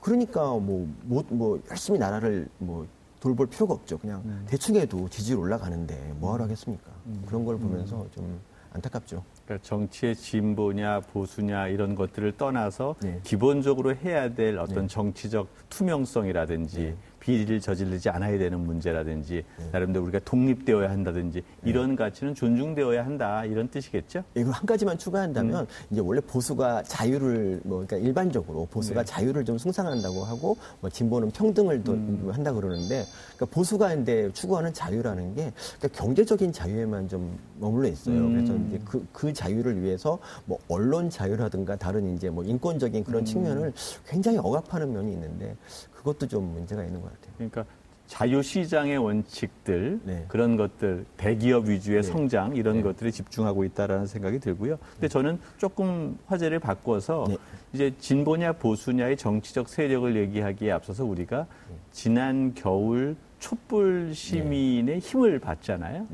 그러니까 0.00 0.42
뭐, 0.58 0.88
뭐, 1.02 1.24
뭐 1.28 1.60
열심히 1.70 1.98
나라를 1.98 2.48
뭐 2.58 2.86
돌볼 3.20 3.48
필요가 3.48 3.74
없죠. 3.74 3.98
그냥 3.98 4.22
음. 4.24 4.44
대충 4.48 4.76
해도 4.76 5.08
지지율 5.08 5.40
올라가는데 5.40 6.14
뭐하러 6.18 6.44
하겠습니까? 6.44 6.90
음. 7.06 7.22
그런 7.26 7.44
걸 7.44 7.58
보면서 7.58 8.02
음. 8.02 8.08
좀 8.10 8.40
안타깝죠. 8.72 9.22
그러니까 9.44 9.66
정치의 9.66 10.16
진보냐 10.16 11.00
보수냐 11.00 11.68
이런 11.68 11.94
것들을 11.94 12.36
떠나서 12.36 12.94
네. 13.00 13.20
기본적으로 13.24 13.94
해야 13.94 14.32
될 14.32 14.58
어떤 14.58 14.82
네. 14.82 14.86
정치적 14.86 15.48
투명성이라든지 15.68 16.78
네. 16.78 16.96
비리를 17.20 17.60
저지르지 17.60 18.08
않아야 18.08 18.38
되는 18.38 18.60
문제라든지 18.60 19.44
네. 19.58 19.68
나름대로 19.70 20.04
우리가 20.04 20.18
독립되어야 20.24 20.90
한다든지 20.90 21.42
네. 21.60 21.70
이런 21.70 21.94
가치는 21.94 22.34
존중되어야 22.34 23.04
한다 23.04 23.44
이런 23.44 23.68
뜻이겠죠? 23.68 24.24
이거 24.34 24.50
한 24.50 24.66
가지만 24.66 24.98
추가한다면 24.98 25.62
음. 25.62 25.66
이제 25.90 26.00
원래 26.00 26.20
보수가 26.20 26.82
자유를 26.84 27.60
뭐 27.64 27.84
그러니까 27.86 28.08
일반적으로 28.08 28.66
보수가 28.70 29.02
네. 29.02 29.06
자유를 29.06 29.44
좀 29.44 29.58
숭상한다고 29.58 30.24
하고 30.24 30.56
뭐 30.80 30.90
진보는 30.90 31.30
평등을 31.30 31.84
또 31.84 31.92
음. 31.92 32.30
한다 32.32 32.52
그러는데 32.52 33.04
그러니까 33.36 33.54
보수가 33.54 33.88
근데 33.88 34.32
추구하는 34.32 34.72
자유라는 34.72 35.34
게 35.34 35.52
그러니까 35.78 35.88
경제적인 36.02 36.52
자유에만 36.52 37.08
좀 37.08 37.38
머물러 37.58 37.88
있어요. 37.88 38.16
음. 38.16 38.32
그래서 38.32 38.56
이제 38.66 38.80
그, 38.84 39.06
그 39.12 39.32
자유를 39.32 39.82
위해서 39.82 40.18
뭐 40.46 40.58
언론 40.68 41.10
자유라든가 41.10 41.76
다른 41.76 42.14
이제 42.14 42.30
뭐 42.30 42.42
인권적인 42.42 43.04
그런 43.04 43.22
음. 43.22 43.24
측면을 43.24 43.72
굉장히 44.08 44.38
억압하는 44.38 44.92
면이 44.92 45.12
있는데 45.12 45.54
그것도 46.00 46.28
좀 46.28 46.44
문제가 46.54 46.82
있는 46.82 47.00
것 47.00 47.12
같아요. 47.12 47.32
그러니까 47.36 47.64
자유시장의 48.06 48.98
원칙들 48.98 50.00
네. 50.02 50.24
그런 50.28 50.56
것들 50.56 51.04
대기업 51.16 51.66
위주의 51.66 52.02
네. 52.02 52.02
성장 52.02 52.56
이런 52.56 52.78
네. 52.78 52.82
것들에 52.82 53.10
집중하고 53.10 53.64
있다라는 53.64 54.06
생각이 54.06 54.40
들고요. 54.40 54.78
근데 54.94 55.00
네. 55.06 55.08
저는 55.08 55.38
조금 55.58 56.18
화제를 56.26 56.58
바꿔서 56.58 57.26
네. 57.28 57.36
이제 57.72 57.94
진보냐 58.00 58.54
보수냐의 58.54 59.16
정치적 59.16 59.68
세력을 59.68 60.16
얘기하기에 60.16 60.72
앞서서 60.72 61.04
우리가 61.04 61.46
네. 61.68 61.76
지난 61.92 62.54
겨울 62.54 63.14
촛불 63.38 64.12
시민의 64.14 64.98
힘을 64.98 65.38
봤잖아요. 65.38 66.06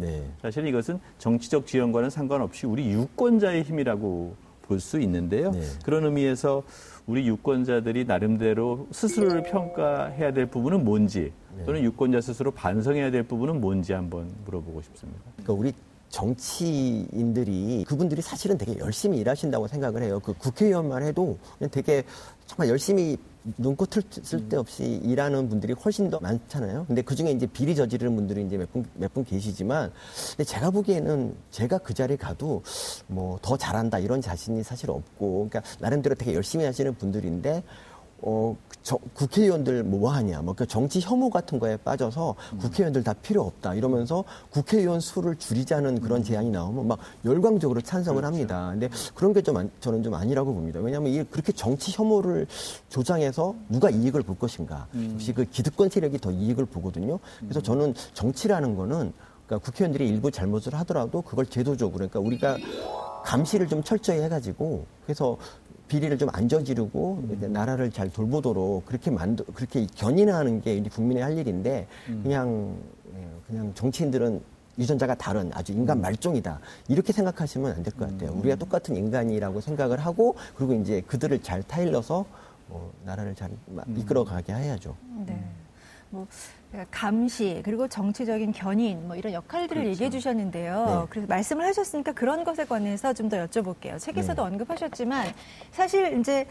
사실 0.43 0.67
이것은 0.67 1.01
정치적 1.19 1.67
지형과는 1.67 2.11
상관없이 2.11 2.67
우리 2.67 2.89
유권자의 2.91 3.63
힘이라고 3.63 4.35
볼 4.63 4.81
수 4.81 5.01
있는데요. 5.01 5.53
그런 5.85 6.05
의미에서 6.05 6.63
우리 7.07 7.27
유권자들이 7.29 8.05
나름대로 8.05 8.89
스스로를 8.91 9.43
평가해야 9.45 10.33
될 10.33 10.47
부분은 10.47 10.85
뭔지 10.85 11.33
또는 11.65 11.83
유권자 11.83 12.21
스스로 12.21 12.51
반성해야 12.51 13.11
될 13.11 13.23
부분은 13.23 13.61
뭔지 13.61 13.93
한번 13.93 14.29
물어보고 14.45 14.83
싶습니다. 14.83 15.21
그러니까 15.37 15.53
우리 15.53 15.73
정치인들이 16.09 17.85
그분들이 17.87 18.23
사실은 18.23 18.57
되게 18.59 18.79
열심히 18.79 19.19
일하신다고 19.19 19.67
생각을 19.69 20.03
해요. 20.03 20.21
그 20.25 20.33
국회의원만 20.35 21.03
해도 21.03 21.39
되게 21.71 22.05
정말 22.47 22.69
열심히 22.69 23.17
눈꽃을 23.59 24.03
쓸데없이 24.23 24.83
음. 24.83 25.09
일하는 25.11 25.49
분들이 25.49 25.73
훨씬 25.73 26.11
더 26.11 26.19
많잖아요. 26.19 26.87
근데 26.87 27.03
그 27.03 27.15
중에 27.15 27.31
이제 27.31 27.47
비리 27.47 27.77
저지르는 27.77 28.17
분들이 28.17 28.45
이제 28.45 28.57
몇 28.57 28.73
분, 28.73 28.85
몇 28.95 29.13
분 29.13 29.25
계시지만, 29.25 29.93
근데 30.31 30.45
제가 30.45 30.71
보기에는 30.71 31.35
제가 31.53 31.79
그 31.79 31.95
자리에 31.95 32.17
가도 32.17 32.63
뭐 33.07 33.39
더 33.43 33.57
잘한다 33.57 34.01
이런 34.01 34.21
자신이 34.21 34.65
사실 34.65 34.91
없고, 34.91 35.49
그러니까 35.49 35.63
나름대로 35.79 36.17
되게 36.17 36.35
열심히 36.35 36.65
하시는 36.65 36.93
분들인데, 36.97 37.63
어, 38.23 38.57
저, 38.87 38.97
국회의원들 39.15 39.83
뭐 39.83 40.13
하냐, 40.13 40.43
뭐, 40.43 40.55
그 40.55 40.65
정치 40.65 41.01
혐오 41.01 41.29
같은 41.29 41.59
거에 41.59 41.77
빠져서 41.77 42.37
음. 42.53 42.59
국회의원들 42.59 43.03
다 43.03 43.15
필요 43.15 43.43
없다 43.43 43.75
이러면서 43.75 44.23
국회의원 44.51 45.01
수를 45.01 45.35
줄이자는 45.35 46.01
그런 46.01 46.21
음. 46.21 46.23
제안이 46.23 46.51
나오면 46.51 46.87
막 46.87 47.01
열광적으로 47.25 47.81
찬성을 47.81 48.21
그렇죠. 48.21 48.33
합니다. 48.33 48.69
근데 48.71 48.89
그런 49.17 49.33
게 49.33 49.43
좀 49.43 49.69
저는 49.81 50.05
좀 50.05 50.15
아니라고 50.15 50.55
봅니다. 50.55 50.79
왜냐하면 50.79 51.13
이 51.13 51.25
그렇게 51.25 51.51
정치 51.51 51.91
혐오를 51.97 52.47
조장해서 52.89 53.57
누가 53.69 53.91
이익을 53.91 54.23
볼 54.23 54.39
것인가. 54.39 54.87
음. 54.95 55.11
역시 55.15 55.33
그 55.33 55.45
기득권 55.47 55.89
세력이 55.89 56.19
더 56.19 56.31
이익을 56.31 56.67
보거든요. 56.67 57.19
그래서 57.41 57.61
저는 57.61 57.93
정치라는 58.15 58.77
거는 58.77 59.13
그러니까 59.47 59.65
국회의원들이 59.69 60.09
일부 60.09 60.31
잘못을 60.31 60.75
하더라도 60.77 61.23
그걸 61.23 61.47
제도적으로 61.47 62.09
그러니까 62.09 62.21
우리가 62.21 62.57
감시를 63.25 63.67
좀 63.67 63.83
철저히 63.83 64.21
해가지고 64.21 64.87
그래서 65.05 65.37
비리를 65.89 66.19
좀 66.19 66.29
안 66.33 66.49
저지르고 66.49 67.23
음. 67.31 67.53
나라를 67.53 67.91
잘 67.91 68.11
돌보도록 68.11 68.87
그렇게 68.87 69.11
만들 69.11 69.45
그렇게 69.55 69.87
견인하는 69.95 70.61
게 70.61 70.79
우리 70.79 70.89
국민의 70.91 71.23
할 71.23 71.39
일인데 71.39 71.87
음. 72.09 72.21
그냥 72.23 72.77
예, 73.17 73.27
그냥 73.47 73.73
정치인들은 73.75 74.41
유전자가 74.79 75.15
다른 75.15 75.51
아주 75.55 75.73
인간 75.73 75.99
음. 75.99 76.03
말종이다 76.03 76.61
이렇게 76.89 77.13
생각하시면 77.13 77.73
안 77.73 77.83
될 77.83 77.95
것 77.97 78.11
같아요. 78.11 78.33
음. 78.33 78.41
우리가 78.41 78.57
똑같은 78.57 78.97
인간이라고 78.97 79.61
생각을 79.61 79.99
하고 80.01 80.35
그리고 80.57 80.75
이제 80.75 81.01
그들을 81.07 81.43
잘 81.43 81.63
타일러서 81.63 82.25
어, 82.69 82.91
나라를 83.05 83.35
잘 83.35 83.51
음. 83.69 83.81
이끌어가게 83.97 84.53
해야죠. 84.53 84.95
네. 85.27 85.43
뭐 86.11 86.27
감시 86.91 87.61
그리고 87.65 87.89
정치적인 87.89 88.53
견인 88.53 89.07
뭐 89.07 89.17
이런 89.17 89.33
역할들을 89.33 89.83
그렇죠. 89.83 89.89
얘기해 89.91 90.11
주셨는데요. 90.11 90.85
네. 90.87 91.07
그래서 91.11 91.27
말씀을 91.29 91.65
하셨으니까 91.67 92.13
그런 92.13 92.45
것에 92.45 92.65
관해서 92.65 93.13
좀 93.13 93.27
더 93.27 93.45
여쭤볼게요. 93.45 93.99
책에서도 93.99 94.41
네. 94.41 94.49
언급하셨지만 94.49 95.27
사실 95.73 96.19
이제 96.21 96.47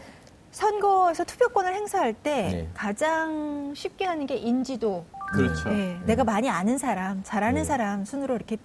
선거에서 0.50 1.24
투표권을 1.24 1.74
행사할 1.74 2.12
때 2.12 2.30
네. 2.32 2.68
가장 2.74 3.72
쉽게 3.74 4.04
하는 4.04 4.26
게 4.26 4.36
인지도. 4.36 5.04
그렇죠. 5.32 5.68
네. 5.70 5.74
네. 5.74 6.00
내가 6.06 6.24
많이 6.24 6.48
아는 6.48 6.78
사람, 6.78 7.22
잘하는 7.22 7.62
네. 7.62 7.64
사람 7.64 8.04
순으로 8.04 8.36
이렇게 8.36 8.56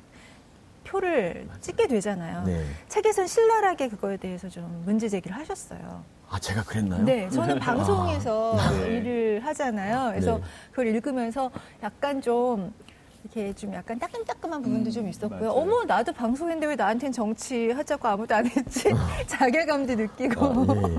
표를 0.92 1.48
찍게 1.62 1.88
되잖아요. 1.88 2.44
네. 2.44 2.64
책에선 2.90 3.26
신랄하게 3.28 3.88
그거에 3.90 4.18
대해서 4.18 4.50
좀 4.50 4.84
문제 4.86 5.08
제기를 5.08 5.36
하셨어요. 5.38 6.04
아, 6.30 6.40
제가 6.40 6.64
그랬나요? 6.64 7.04
네, 7.04 7.30
저는 7.30 7.60
방송에서 7.60 8.58
아, 8.58 8.72
네. 8.72 8.98
일을 8.98 9.42
하잖아요. 9.46 10.12
그래서 10.12 10.38
네. 10.38 10.44
그걸 10.72 10.88
읽으면서 10.88 11.50
약간 11.82 12.22
좀 12.22 12.74
이렇게 13.24 13.54
좀 13.54 13.74
약간 13.74 13.98
따끔따끔한 14.00 14.62
부분도 14.62 14.90
음, 14.90 14.92
좀 14.92 15.08
있었고요. 15.08 15.40
맞아요. 15.40 15.52
어머, 15.52 15.84
나도 15.86 16.12
방송인데 16.12 16.68
왜 16.68 16.76
나한텐 16.76 17.12
정치 17.12 17.72
하자고 17.72 18.08
아무도 18.08 18.36
안 18.36 18.46
했지? 18.48 18.90
자괴감도 19.28 19.96
느끼고. 19.96 20.46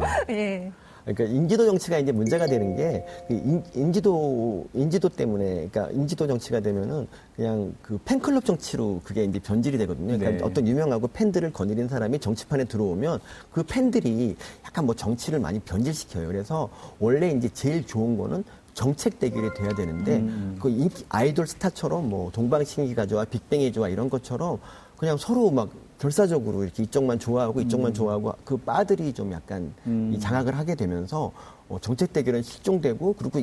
아, 0.05 0.25
예. 0.31 0.73
예. 1.09 1.13
그러니까 1.13 1.37
인지도 1.37 1.67
정치가 1.67 1.99
이제 1.99 2.13
문제가 2.13 2.47
되는 2.47 2.77
게그 2.77 3.63
인지도 3.75 4.67
인지도 4.75 5.09
때문에 5.09 5.69
그러니까 5.69 5.89
인지도 5.93 6.27
정치가 6.27 6.61
되면은 6.61 7.07
그냥 7.37 7.75
그 7.83 7.99
팬클럽 8.05 8.45
정치로 8.45 9.01
그게 9.05 9.25
이제 9.25 9.39
변질이 9.39 9.79
되거든요. 9.79 10.19
그러니까 10.19 10.31
네. 10.31 10.51
어떤 10.51 10.67
유명하고 10.67 11.09
팬들을 11.09 11.53
거느린 11.53 11.89
사람이 11.89 12.19
정치판에 12.19 12.65
들어오면 12.65 13.21
그 13.51 13.63
팬들이 13.63 14.37
약간 14.65 14.87
뭐 14.87 14.95
정치를 14.95 15.41
많이 15.41 15.59
변질시켜요. 15.61 16.27
그래서 16.27 16.69
원래 16.99 17.31
이제 17.31 17.49
제일 17.53 17.87
좋은 17.87 18.17
거는 18.17 18.45
정책 18.75 19.19
대결이 19.19 19.53
돼야 19.55 19.75
되는데 19.75 20.17
음. 20.17 20.57
그 20.61 20.71
인기 20.71 21.05
아이돌 21.09 21.47
스타처럼 21.47 22.09
뭐 22.09 22.31
동방신기가 22.31 23.07
좋아, 23.07 23.25
빅뱅이 23.25 23.73
좋아 23.73 23.89
이런 23.89 24.09
것처럼 24.09 24.59
그냥 24.97 25.17
서로 25.19 25.51
막 25.51 25.71
결사적으로 26.03 26.65
이렇게 26.65 26.83
이쪽만 26.83 27.21
좋아하고 27.21 27.61
이쪽만 27.61 27.93
음. 27.93 27.95
좋아하고 27.95 28.35
그 28.45 28.57
바들이 28.57 29.13
좀 29.13 29.31
약간 29.31 29.73
음. 29.87 30.11
이 30.13 30.19
장악을 30.19 30.59
하게 30.59 30.75
되면서 30.75 31.31
어, 31.69 31.79
정책 31.81 32.13
대결은 32.13 32.43
실종되고 32.43 33.15
그리고 33.17 33.41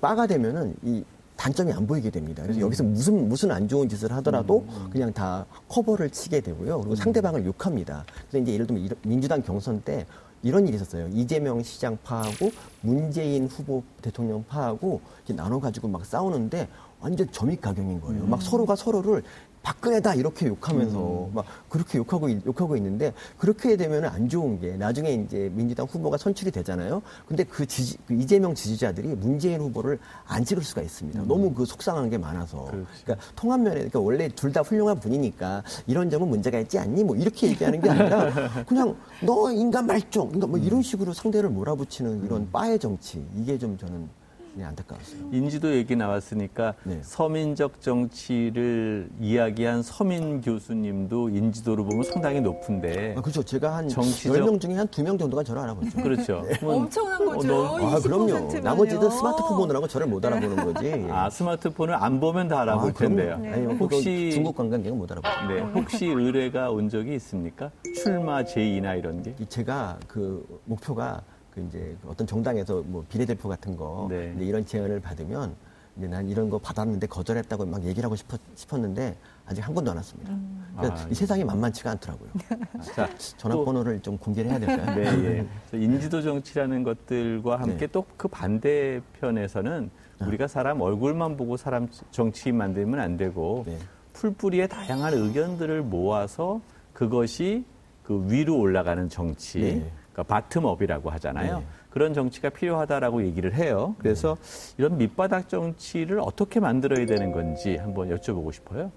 바가 0.00 0.26
되면은 0.26 0.74
이 0.82 1.04
단점이 1.36 1.70
안 1.74 1.86
보이게 1.86 2.08
됩니다. 2.08 2.42
그래서 2.42 2.60
음. 2.60 2.62
여기서 2.62 2.82
무슨 2.82 3.28
무슨 3.28 3.50
안 3.50 3.68
좋은 3.68 3.90
짓을 3.90 4.10
하더라도 4.10 4.60
음. 4.60 4.84
음. 4.86 4.90
그냥 4.90 5.12
다 5.12 5.44
커버를 5.68 6.08
치게 6.08 6.40
되고요. 6.40 6.78
그리고 6.78 6.94
음. 6.94 6.96
상대방을 6.96 7.44
욕합니다. 7.44 8.06
그래서 8.30 8.42
이제 8.42 8.54
예를 8.54 8.66
들면 8.66 8.88
민주당 9.02 9.42
경선 9.42 9.82
때 9.82 10.06
이런 10.42 10.66
일이 10.66 10.76
있었어요. 10.76 11.08
이재명 11.12 11.62
시장 11.62 11.98
파하고 12.02 12.52
문재인 12.80 13.48
후보 13.48 13.82
대통령 14.00 14.44
파하고 14.48 15.02
나눠 15.34 15.60
가지고 15.60 15.88
막 15.88 16.06
싸우는데 16.06 16.68
완전 17.00 17.30
점입 17.30 17.60
가경인 17.60 18.00
거예요. 18.00 18.22
음. 18.22 18.30
막 18.30 18.40
서로가 18.40 18.76
서로를 18.76 19.22
박근혜다 19.66 20.14
이렇게 20.14 20.46
욕하면서 20.46 21.26
음. 21.26 21.34
막 21.34 21.44
그렇게 21.68 21.98
욕하고 21.98 22.30
욕하고 22.30 22.76
있는데 22.76 23.12
그렇게 23.36 23.76
되면 23.76 24.04
안 24.04 24.28
좋은 24.28 24.60
게 24.60 24.76
나중에 24.76 25.10
이제 25.10 25.50
민주당 25.54 25.86
후보가 25.86 26.18
선출이 26.18 26.52
되잖아요. 26.52 27.02
근데 27.26 27.42
그, 27.42 27.66
지지, 27.66 27.98
그 28.06 28.14
이재명 28.14 28.54
지지자들이 28.54 29.08
문재인 29.16 29.60
후보를 29.60 29.98
안 30.28 30.44
찍을 30.44 30.62
수가 30.62 30.82
있습니다. 30.82 31.20
음. 31.20 31.26
너무 31.26 31.52
그 31.52 31.64
속상한 31.64 32.08
게 32.10 32.16
많아서. 32.16 32.66
그렇지. 32.66 32.86
그러니까 33.04 33.26
통합 33.34 33.58
면에 33.60 33.74
그러니까 33.74 33.98
원래 34.00 34.28
둘 34.28 34.56
다 34.56 34.62
훌륭한 34.62 35.00
분이니까 35.00 35.64
이런 35.86 36.08
점은 36.08 36.28
문제가 36.28 36.58
있지 36.60 36.78
않니? 36.78 37.04
뭐 37.04 37.14
이렇게 37.16 37.48
얘기하는 37.48 37.80
게 37.82 37.90
아니라 37.90 38.30
그냥 38.64 38.96
너 39.20 39.52
인간 39.52 39.84
말종, 39.84 40.28
그러니까 40.28 40.46
뭐 40.46 40.58
이런 40.58 40.80
식으로 40.80 41.12
상대를 41.12 41.50
몰아붙이는 41.50 42.24
이런 42.24 42.42
음. 42.42 42.48
빠의 42.52 42.78
정치 42.78 43.22
이게 43.36 43.58
좀 43.58 43.76
저는 43.76 44.08
네, 44.56 44.64
안타까웠어요. 44.64 45.20
인지도 45.32 45.74
얘기 45.74 45.94
나왔으니까 45.94 46.72
네. 46.84 46.98
서민적 47.02 47.82
정치를 47.82 49.10
이야기한 49.20 49.82
서민 49.82 50.40
교수님도 50.40 51.28
인지도로 51.28 51.84
보면 51.84 52.04
상당히 52.04 52.40
높은데. 52.40 53.14
아, 53.18 53.20
그렇죠. 53.20 53.42
제가 53.42 53.76
한 53.76 53.88
정치적... 53.88 54.34
10명 54.34 54.58
중에 54.58 54.74
한 54.74 54.88
2명 54.88 55.18
정도가 55.18 55.44
저를 55.44 55.60
알아보죠. 55.62 56.02
그렇죠. 56.02 56.42
네. 56.48 56.58
엄청난 56.66 57.22
거죠. 57.26 57.54
어, 57.54 57.78
너... 57.78 57.86
아, 57.90 58.00
그럼요. 58.00 58.58
나머지도 58.60 59.10
스마트폰 59.10 59.56
보느라고 59.58 59.86
저를 59.86 60.06
못 60.06 60.24
알아보는 60.24 60.72
거지. 60.72 61.06
아, 61.10 61.28
스마트폰을 61.28 61.94
안 61.94 62.18
보면 62.18 62.48
다 62.48 62.62
알아볼 62.62 62.90
아, 62.90 62.92
텐데요. 62.94 63.36
네. 63.36 63.52
아니, 63.52 63.66
혹시 63.66 64.30
중국 64.32 64.56
관광객은 64.56 64.96
못 64.96 65.12
알아보죠. 65.12 65.52
네. 65.52 65.60
혹시 65.78 66.06
의뢰가 66.06 66.70
온 66.70 66.88
적이 66.88 67.16
있습니까? 67.16 67.70
출마 67.94 68.42
제의나 68.42 68.94
이런 68.94 69.22
게? 69.22 69.34
제가 69.50 69.98
그 70.08 70.46
목표가 70.64 71.20
그 71.56 71.66
이제 71.66 71.96
어떤 72.06 72.26
정당에서 72.26 72.82
뭐 72.86 73.02
비례대표 73.08 73.48
같은 73.48 73.76
거 73.76 74.06
네. 74.10 74.36
이런 74.38 74.64
제안을 74.64 75.00
받으면 75.00 75.54
이제 75.96 76.06
난 76.06 76.28
이런 76.28 76.50
거 76.50 76.58
받았는데 76.58 77.06
거절했다고 77.06 77.64
막 77.64 77.82
얘기를 77.82 78.04
하고 78.04 78.14
싶었, 78.14 78.38
싶었는데 78.54 79.16
아직 79.46 79.66
한 79.66 79.74
번도 79.74 79.90
안 79.90 79.96
왔습니다. 79.96 80.32
음. 80.32 80.66
그러니까 80.76 81.00
아, 81.00 81.06
이 81.10 81.14
세상이 81.14 81.42
만만치가 81.44 81.92
않더라고요. 81.92 82.28
자, 82.94 83.08
전화번호를 83.38 84.00
좀 84.00 84.18
공개를 84.18 84.50
해야 84.50 84.58
될까요? 84.58 84.96
네, 84.96 85.46
예. 85.72 85.72
인지도 85.72 86.20
정치라는 86.20 86.82
것들과 86.82 87.58
함께 87.58 87.86
네. 87.86 87.86
또그 87.86 88.28
반대편에서는 88.28 89.90
아. 90.18 90.26
우리가 90.26 90.46
사람 90.48 90.82
얼굴만 90.82 91.38
보고 91.38 91.56
사람 91.56 91.88
정치 92.10 92.52
만들면 92.52 93.00
안 93.00 93.16
되고 93.16 93.64
네. 93.66 93.78
풀뿌리의 94.12 94.68
다양한 94.68 95.14
의견들을 95.14 95.82
모아서 95.84 96.60
그것이 96.92 97.64
그 98.02 98.26
위로 98.28 98.58
올라가는 98.58 99.08
정치. 99.08 99.60
네. 99.60 99.92
그러니까 100.16 100.24
바텀업이라고 100.24 101.10
하잖아요. 101.10 101.58
네. 101.58 101.66
그런 101.90 102.14
정치가 102.14 102.48
필요하다라고 102.48 103.24
얘기를 103.26 103.54
해요. 103.54 103.94
그래서 103.98 104.36
네. 104.40 104.74
이런 104.78 104.98
밑바닥 104.98 105.48
정치를 105.48 106.20
어떻게 106.20 106.58
만들어야 106.58 107.04
되는 107.04 107.32
건지 107.32 107.76
한번 107.76 108.08
여쭤보고 108.08 108.52
싶어요. 108.52 108.90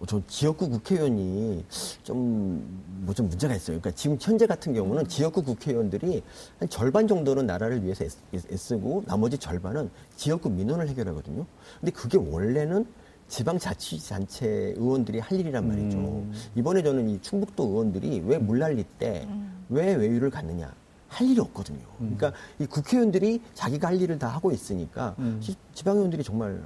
어, 0.00 0.04
저 0.06 0.20
지역구 0.26 0.68
국회의원이 0.68 1.64
좀, 2.02 2.82
뭐 3.04 3.14
좀 3.14 3.28
문제가 3.28 3.54
있어요. 3.54 3.78
그러니까 3.78 3.90
지금 3.92 4.16
현재 4.20 4.46
같은 4.46 4.72
경우는 4.72 5.06
지역구 5.08 5.42
국회의원들이 5.42 6.22
한 6.58 6.68
절반 6.68 7.06
정도는 7.06 7.46
나라를 7.46 7.84
위해서 7.84 8.04
애쓰고 8.34 9.04
나머지 9.06 9.38
절반은 9.38 9.90
지역구 10.16 10.50
민원을 10.50 10.88
해결하거든요. 10.88 11.46
근데 11.80 11.92
그게 11.92 12.18
원래는 12.18 12.86
지방자치단체 13.28 14.74
의원들이 14.76 15.20
할 15.20 15.38
일이란 15.38 15.68
말이죠. 15.68 15.98
음. 15.98 16.32
이번에 16.56 16.82
저는 16.82 17.08
이 17.10 17.20
충북도 17.22 17.62
의원들이 17.64 18.22
왜 18.26 18.38
물난리 18.38 18.84
때 18.98 19.28
왜 19.70 19.94
음. 19.94 20.00
외유를 20.00 20.30
갖느냐. 20.30 20.72
할 21.08 21.26
일이 21.28 21.40
없거든요. 21.40 21.80
음. 22.00 22.14
그러니까 22.16 22.32
이 22.60 22.66
국회의원들이 22.66 23.42
자기가 23.54 23.88
할 23.88 24.00
일을 24.00 24.18
다 24.18 24.28
하고 24.28 24.52
있으니까 24.52 25.16
음. 25.18 25.42
지방의원들이 25.74 26.22
정말 26.22 26.62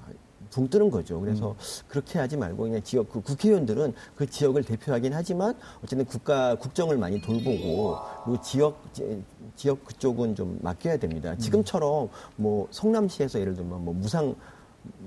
붕 0.51 0.69
뜨는 0.69 0.91
거죠. 0.91 1.19
그래서 1.19 1.53
음. 1.53 1.57
그렇게 1.89 2.19
하지 2.19 2.37
말고 2.37 2.65
그냥 2.65 2.83
지역 2.83 3.09
그 3.09 3.23
국회의원들은 3.23 3.95
그 4.15 4.27
지역을 4.29 4.63
대표하긴 4.65 5.15
하지만 5.15 5.57
어쨌든 5.83 6.05
국가 6.05 6.55
국정을 6.57 6.99
많이 6.99 7.21
돌보고 7.23 7.97
그리고 8.25 8.43
지역 8.43 8.83
지역 9.57 9.83
그쪽은 9.85 10.35
좀 10.35 10.59
맡겨야 10.63 10.99
됩니다. 10.99 11.35
지금처럼 11.39 12.11
뭐 12.37 12.69
성남시에서 12.71 13.41
예를 13.41 13.55
들면 13.55 13.85
뭐 13.85 13.95
무상 13.95 14.35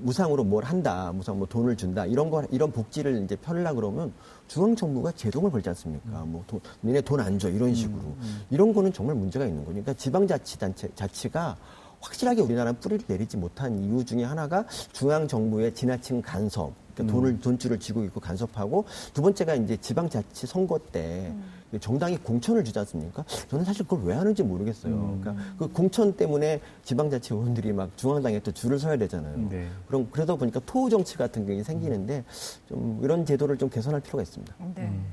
무상으로 0.01 0.43
뭘 0.43 0.63
한다, 0.63 1.11
무상 1.13 1.37
뭐 1.37 1.47
돈을 1.47 1.77
준다 1.77 2.05
이런 2.05 2.29
거 2.29 2.43
이런 2.51 2.71
복지를 2.71 3.23
이제 3.23 3.35
펴려 3.35 3.73
그러면 3.73 4.11
중앙 4.47 4.75
정부가 4.75 5.11
제동을 5.11 5.51
걸지 5.51 5.69
않습니까? 5.69 6.23
음. 6.23 6.31
뭐 6.31 6.43
돈, 6.47 6.59
니네 6.83 7.01
돈 7.01 7.19
안 7.19 7.37
줘 7.39 7.49
이런 7.49 7.69
음, 7.69 7.73
식으로 7.75 8.01
음, 8.01 8.17
음. 8.21 8.41
이런 8.49 8.73
거는 8.73 8.93
정말 8.93 9.15
문제가 9.15 9.45
있는 9.45 9.63
거니까 9.65 9.83
그러니까 9.83 9.93
지방자치단체 10.01 10.89
자치가 10.95 11.57
확실하게 12.01 12.41
우리나라 12.41 12.71
뿌리를 12.73 13.03
내리지 13.07 13.37
못한 13.37 13.83
이유 13.83 14.05
중에 14.05 14.23
하나가 14.23 14.65
중앙 14.93 15.27
정부의 15.27 15.73
지나친 15.73 16.21
간섭, 16.21 16.73
그러니까 16.97 17.03
음. 17.03 17.07
돈을 17.07 17.39
돈줄을 17.39 17.79
쥐고 17.79 18.03
있고 18.05 18.19
간섭하고 18.19 18.85
두 19.13 19.21
번째가 19.21 19.55
이제 19.55 19.77
지방자치 19.77 20.47
선거 20.47 20.79
때. 20.91 21.31
음. 21.31 21.57
정당이 21.81 22.19
공천을 22.19 22.63
주지 22.63 22.79
않습니까? 22.79 23.25
저는 23.49 23.65
사실 23.65 23.85
그걸 23.85 24.05
왜 24.05 24.15
하는지 24.15 24.41
모르겠어요. 24.41 24.93
음. 24.93 25.19
그러니까 25.19 25.43
그 25.57 25.67
공천 25.67 26.13
때문에 26.15 26.61
지방자치 26.85 27.33
의원들이 27.33 27.73
막 27.73 27.91
중앙당에 27.97 28.39
또 28.39 28.53
줄을 28.53 28.79
서야 28.79 28.95
되잖아요. 28.95 29.49
네. 29.49 29.67
그럼 29.85 30.07
그러다 30.09 30.35
보니까 30.35 30.61
토우 30.65 30.89
정치 30.89 31.17
같은 31.17 31.45
게 31.45 31.61
생기는데 31.61 32.23
좀 32.69 33.01
이런 33.03 33.25
제도를 33.25 33.57
좀 33.57 33.69
개선할 33.69 33.99
필요가 33.99 34.23
있습니다. 34.23 34.55
네. 34.75 34.83
음. 34.83 35.05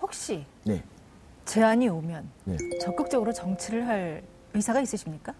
혹시 0.00 0.44
네. 0.64 0.82
제안이 1.44 1.88
오면 1.88 2.28
네. 2.44 2.56
적극적으로 2.80 3.32
정치를 3.32 3.86
할 3.86 4.24
의사가 4.54 4.80
있으십니까? 4.80 5.32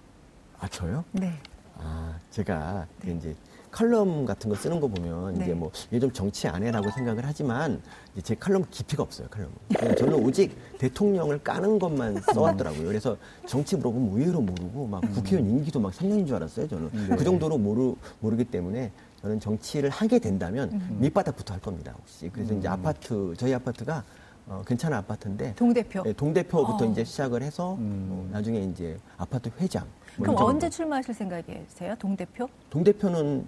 아 0.61 0.69
저요? 0.69 1.05
네. 1.11 1.33
아 1.77 2.17
제가 2.31 2.87
네. 3.05 3.15
이제 3.17 3.35
칼럼 3.73 4.27
같은 4.27 4.51
거 4.51 4.55
쓰는 4.55 4.79
거 4.79 4.87
보면 4.87 5.35
네. 5.35 5.45
이제 5.45 5.55
뭐 5.55 5.73
요즘 5.93 6.13
정치 6.13 6.47
안 6.47 6.63
해라고 6.63 6.91
생각을 6.91 7.25
하지만 7.25 7.81
이제 8.13 8.23
제 8.23 8.35
칼럼 8.35 8.65
깊이가 8.71 9.03
없어요 9.03 9.27
칼럼. 9.29 9.51
저는 9.97 10.15
오직 10.23 10.55
대통령을 10.79 11.39
까는 11.43 11.79
것만 11.79 12.21
써왔더라고요. 12.35 12.87
그래서 12.87 13.17
정치 13.47 13.77
물어보면 13.77 14.21
의외로 14.21 14.43
모르고 14.43 14.87
막 14.87 15.03
음. 15.03 15.13
국회의원 15.15 15.51
임기도 15.51 15.81
막 15.81 15.91
3년인 15.93 16.27
줄 16.27 16.37
알았어요. 16.37 16.69
저는 16.69 16.91
네. 16.93 17.17
그 17.17 17.25
정도로 17.25 17.57
모르 17.57 17.95
모르기 18.21 18.45
때문에 18.45 18.93
저는 19.23 19.41
정치를 19.41 19.89
하게 19.89 20.19
된다면 20.19 20.69
음. 20.73 20.99
밑바닥부터 21.01 21.55
할 21.55 21.61
겁니다. 21.61 21.95
혹시 21.99 22.29
그래서 22.31 22.53
음. 22.53 22.59
이제 22.59 22.69
아파트 22.69 23.35
저희 23.39 23.55
아파트가 23.55 24.05
어, 24.47 24.63
괜찮은 24.67 24.99
아파트인데 24.99 25.55
동대표 25.55 26.03
네, 26.03 26.13
동대표부터 26.13 26.85
어. 26.85 26.89
이제 26.91 27.05
시작을 27.05 27.43
해서 27.43 27.77
음. 27.77 28.09
어, 28.11 28.29
나중에 28.33 28.61
이제 28.65 28.99
아파트 29.17 29.51
회장 29.61 29.87
그럼 30.17 30.37
언제 30.39 30.69
출마하실 30.69 31.15
생각이세요? 31.15 31.95
동 31.99 32.17
대표? 32.17 32.49
동 32.71 32.85
대표는 32.85 33.47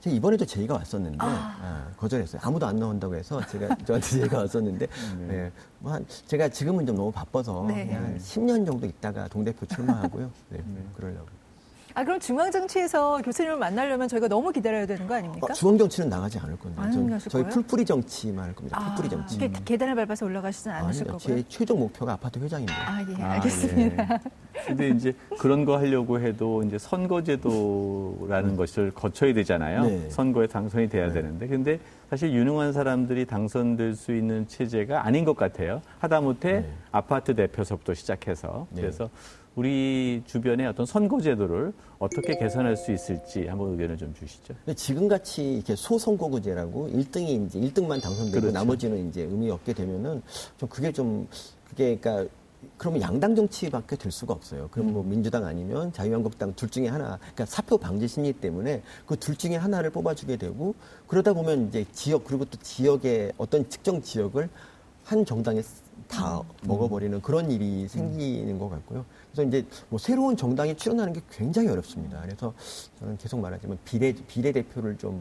제가 0.00 0.14
이번에도 0.16 0.44
제의가 0.44 0.74
왔었는데 0.74 1.18
아. 1.20 1.26
아, 1.26 1.90
거절했어요. 1.96 2.40
아무도 2.44 2.66
안 2.66 2.76
나온다고 2.76 3.14
해서 3.14 3.40
제가 3.46 3.74
저한테 3.86 4.06
제의가 4.06 4.38
왔었는데 4.38 4.86
네. 5.18 5.26
네. 5.26 5.52
뭐 5.78 5.92
한, 5.92 6.04
제가 6.26 6.48
지금은 6.48 6.86
좀 6.86 6.96
너무 6.96 7.10
바빠서 7.10 7.64
네. 7.68 7.90
한 7.92 8.18
10년 8.18 8.66
정도 8.66 8.86
있다가 8.86 9.28
동 9.28 9.44
대표 9.44 9.64
출마하고요. 9.66 10.30
네, 10.50 10.58
네. 10.58 10.82
그러려고. 10.96 11.26
아 11.96 12.02
그럼 12.02 12.18
중앙정치에서 12.18 13.22
교수님을 13.22 13.56
만나려면 13.56 14.08
저희가 14.08 14.26
너무 14.26 14.50
기다려야 14.50 14.84
되는 14.84 15.06
거 15.06 15.14
아닙니까? 15.14 15.46
어, 15.48 15.52
중앙정치는 15.52 16.08
나가지 16.08 16.40
않을 16.40 16.58
건데. 16.58 16.82
전, 16.90 17.18
저희 17.28 17.44
풀뿌리 17.44 17.84
정치만 17.84 18.46
할 18.46 18.54
겁니다. 18.54 18.80
풀뿌리 18.96 19.06
아, 19.06 19.10
정치. 19.10 19.38
게, 19.38 19.52
계단을 19.64 19.94
밟아서 19.94 20.26
올라가시진 20.26 20.72
않으실 20.72 21.06
거고요. 21.06 21.18
제 21.18 21.44
최종 21.48 21.78
목표가 21.78 22.14
아파트 22.14 22.40
회장입니다. 22.40 22.74
아 22.74 23.06
예, 23.08 23.22
알겠습니다. 23.22 24.02
아, 24.02 24.18
예. 24.24 24.60
근데 24.66 24.88
이제 24.88 25.12
그런 25.38 25.64
거 25.64 25.76
하려고 25.78 26.18
해도 26.18 26.64
이제 26.64 26.78
선거제도라는 26.78 28.50
네. 28.50 28.56
것을 28.56 28.90
거쳐야 28.92 29.32
되잖아요. 29.32 29.82
네. 29.84 30.10
선거에 30.10 30.48
당선이 30.48 30.88
돼야 30.88 31.06
네. 31.06 31.12
되는데. 31.12 31.46
근데 31.46 31.78
사실 32.10 32.32
유능한 32.32 32.72
사람들이 32.72 33.24
당선될 33.24 33.94
수 33.94 34.12
있는 34.14 34.48
체제가 34.48 35.06
아닌 35.06 35.24
것 35.24 35.36
같아요. 35.36 35.80
하다못해 36.00 36.52
네. 36.60 36.72
아파트 36.90 37.36
대표서부터 37.36 37.94
시작해서. 37.94 38.66
네. 38.70 38.80
그래서 38.82 39.08
우리 39.56 40.22
주변의 40.26 40.66
어떤 40.66 40.84
선거 40.84 41.20
제도를 41.20 41.72
어떻게 41.98 42.36
개선할 42.36 42.76
수 42.76 42.92
있을지 42.92 43.46
한번 43.46 43.70
의견을 43.72 43.96
좀 43.96 44.12
주시죠. 44.14 44.54
지금 44.74 45.06
같이 45.08 45.54
이렇게 45.54 45.76
소선거구제라고 45.76 46.88
1등이 46.88 47.46
이제 47.46 47.60
1등만 47.60 48.02
당선되고 48.02 48.40
그렇죠. 48.40 48.50
나머지는 48.50 49.08
이제 49.08 49.22
의미 49.22 49.50
없게 49.50 49.72
되면은 49.72 50.22
좀 50.58 50.68
그게 50.68 50.90
좀 50.92 51.28
그게 51.68 51.96
그러니까 51.96 52.28
그러면 52.78 53.02
양당 53.02 53.36
정치밖에 53.36 53.94
될 53.96 54.10
수가 54.10 54.32
없어요. 54.32 54.68
그럼 54.72 54.92
뭐 54.92 55.02
음. 55.02 55.10
민주당 55.10 55.44
아니면 55.44 55.92
자유한국당 55.92 56.54
둘 56.54 56.70
중에 56.70 56.88
하나, 56.88 57.18
그러니까 57.18 57.44
사표 57.44 57.76
방지 57.76 58.08
심리 58.08 58.32
때문에 58.32 58.82
그 59.06 59.16
둘 59.16 59.36
중에 59.36 59.56
하나를 59.56 59.90
뽑아주게 59.90 60.36
되고 60.36 60.74
그러다 61.06 61.32
보면 61.34 61.68
이제 61.68 61.84
지역 61.92 62.24
그리고 62.24 62.44
또 62.46 62.58
지역의 62.60 63.32
어떤 63.36 63.68
특정 63.68 64.02
지역을 64.02 64.48
한 65.04 65.24
정당에 65.26 65.62
다 66.08 66.38
음. 66.40 66.44
먹어버리는 66.62 67.20
그런 67.20 67.50
일이 67.50 67.86
생기는 67.86 68.58
것 68.58 68.68
같고요. 68.70 69.04
그래서 69.34 69.48
이제 69.48 69.66
뭐 69.88 69.98
새로운 69.98 70.36
정당이 70.36 70.76
출연하는 70.76 71.12
게 71.12 71.20
굉장히 71.30 71.68
어렵습니다. 71.68 72.20
그래서 72.22 72.54
저는 73.00 73.18
계속 73.18 73.40
말하지만 73.40 73.76
비례 73.84 74.12
비례 74.12 74.52
대표를 74.52 74.96
좀 74.96 75.20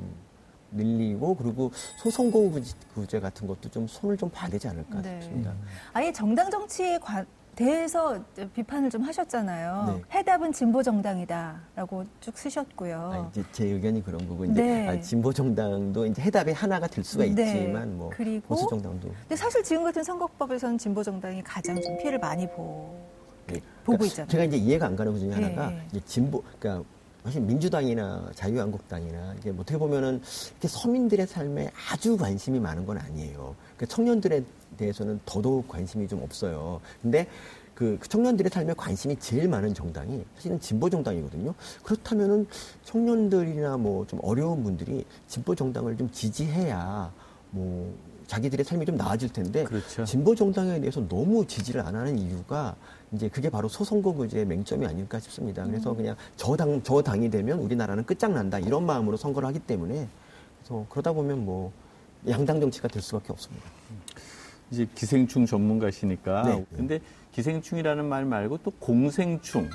늘리고 0.71 1.35
그리고 1.35 1.71
소선거구제 1.97 3.19
같은 3.19 3.47
것도 3.47 3.69
좀 3.69 3.87
손을 3.87 4.17
좀 4.17 4.29
봐야 4.29 4.49
되지 4.49 4.67
않을까 4.67 5.01
네. 5.01 5.19
싶습니다. 5.21 5.53
아예 5.93 6.11
정당 6.11 6.49
정치에 6.49 6.99
관, 6.99 7.25
대해서 7.55 8.19
비판을 8.53 8.89
좀 8.89 9.03
하셨잖아요. 9.03 9.85
네. 9.87 10.17
해답은 10.17 10.51
진보 10.51 10.81
정당이다라고 10.81 12.05
쭉 12.19 12.35
쓰셨고요. 12.35 13.11
아, 13.13 13.29
이제 13.31 13.43
제 13.51 13.65
의견이 13.65 14.03
그런 14.03 14.27
거고 14.27 14.45
이제 14.45 14.61
네. 14.61 14.87
아, 14.87 14.99
진보 14.99 15.31
정당도 15.31 16.07
이제 16.07 16.21
해답의 16.23 16.55
하나가 16.55 16.87
될 16.87 17.03
수가 17.03 17.25
네. 17.25 17.29
있지만 17.29 17.95
뭐 17.95 18.09
그리고 18.11 18.47
보수 18.47 18.67
정당도. 18.67 19.09
근데 19.09 19.35
사실 19.35 19.63
지금 19.63 19.83
같은 19.83 20.03
선거법에서는 20.03 20.79
진보 20.79 21.03
정당이 21.03 21.43
가장 21.43 21.79
좀 21.79 21.97
피해를 21.97 22.17
많이 22.19 22.47
보. 22.47 23.12
네. 23.83 23.85
보고 23.85 23.97
그러니까 23.97 24.05
있잖아요. 24.05 24.29
제가 24.29 24.43
이제 24.45 24.57
이해가 24.57 24.85
안 24.87 24.95
가는 24.95 25.11
것 25.11 25.19
중에 25.19 25.31
하나가 25.31 25.69
네. 25.69 25.87
이제 25.91 26.01
진보 26.05 26.41
그러니까 26.59 26.83
사실 27.23 27.41
민주당이나 27.41 28.29
자유한국당이나 28.35 29.35
이게 29.39 29.51
뭐 29.51 29.61
어떻게 29.61 29.77
보면은 29.77 30.21
이렇게 30.51 30.67
서민들의 30.67 31.27
삶에 31.27 31.71
아주 31.91 32.17
관심이 32.17 32.59
많은 32.59 32.85
건 32.85 32.97
아니에요. 32.97 33.55
그러니까 33.77 33.95
청년들에 33.95 34.43
대해서는 34.77 35.19
더더욱 35.25 35.67
관심이 35.67 36.07
좀 36.07 36.21
없어요. 36.23 36.81
근데 37.01 37.27
그 37.75 37.97
청년들의 38.07 38.49
삶에 38.51 38.73
관심이 38.75 39.15
제일 39.17 39.47
많은 39.47 39.73
정당이 39.73 40.23
사실은 40.35 40.59
진보 40.59 40.89
정당이거든요. 40.89 41.53
그렇다면은 41.83 42.45
청년들이나 42.83 43.77
뭐 43.77 44.05
좀 44.05 44.19
어려운 44.21 44.63
분들이 44.63 45.05
진보 45.27 45.55
정당을 45.55 45.97
좀 45.97 46.09
지지해야 46.11 47.11
뭐 47.51 47.93
자기들의 48.27 48.65
삶이 48.65 48.85
좀 48.85 48.95
나아질 48.95 49.29
텐데 49.31 49.63
그렇죠. 49.63 50.03
진보 50.05 50.35
정당에 50.35 50.79
대해서 50.79 51.05
너무 51.07 51.45
지지를 51.45 51.81
안 51.81 51.95
하는 51.95 52.17
이유가 52.17 52.75
이제 53.13 53.29
그게 53.29 53.49
바로 53.49 53.67
소선거 53.67 54.11
구제의 54.13 54.45
맹점이 54.45 54.85
아닐까 54.85 55.19
싶습니다. 55.19 55.63
그래서 55.65 55.91
음. 55.91 55.97
그냥 55.97 56.15
저 56.35 56.55
당, 56.55 56.81
저 56.83 57.01
당이 57.01 57.29
되면 57.29 57.59
우리나라는 57.59 58.05
끝장난다. 58.05 58.59
이런 58.59 58.85
마음으로 58.85 59.17
선거를 59.17 59.47
하기 59.49 59.59
때문에 59.59 60.07
그래서 60.59 60.85
그러다 60.89 61.13
보면 61.13 61.45
뭐 61.45 61.71
양당 62.27 62.59
정치가 62.59 62.87
될 62.87 63.01
수밖에 63.01 63.31
없습니다. 63.31 63.65
이제 64.71 64.87
기생충 64.95 65.45
전문가시니까. 65.45 66.43
네. 66.43 66.65
근데 66.75 66.99
기생충이라는 67.33 68.05
말 68.05 68.25
말고 68.25 68.59
또 68.63 68.71
공생충. 68.79 69.63
네. 69.63 69.69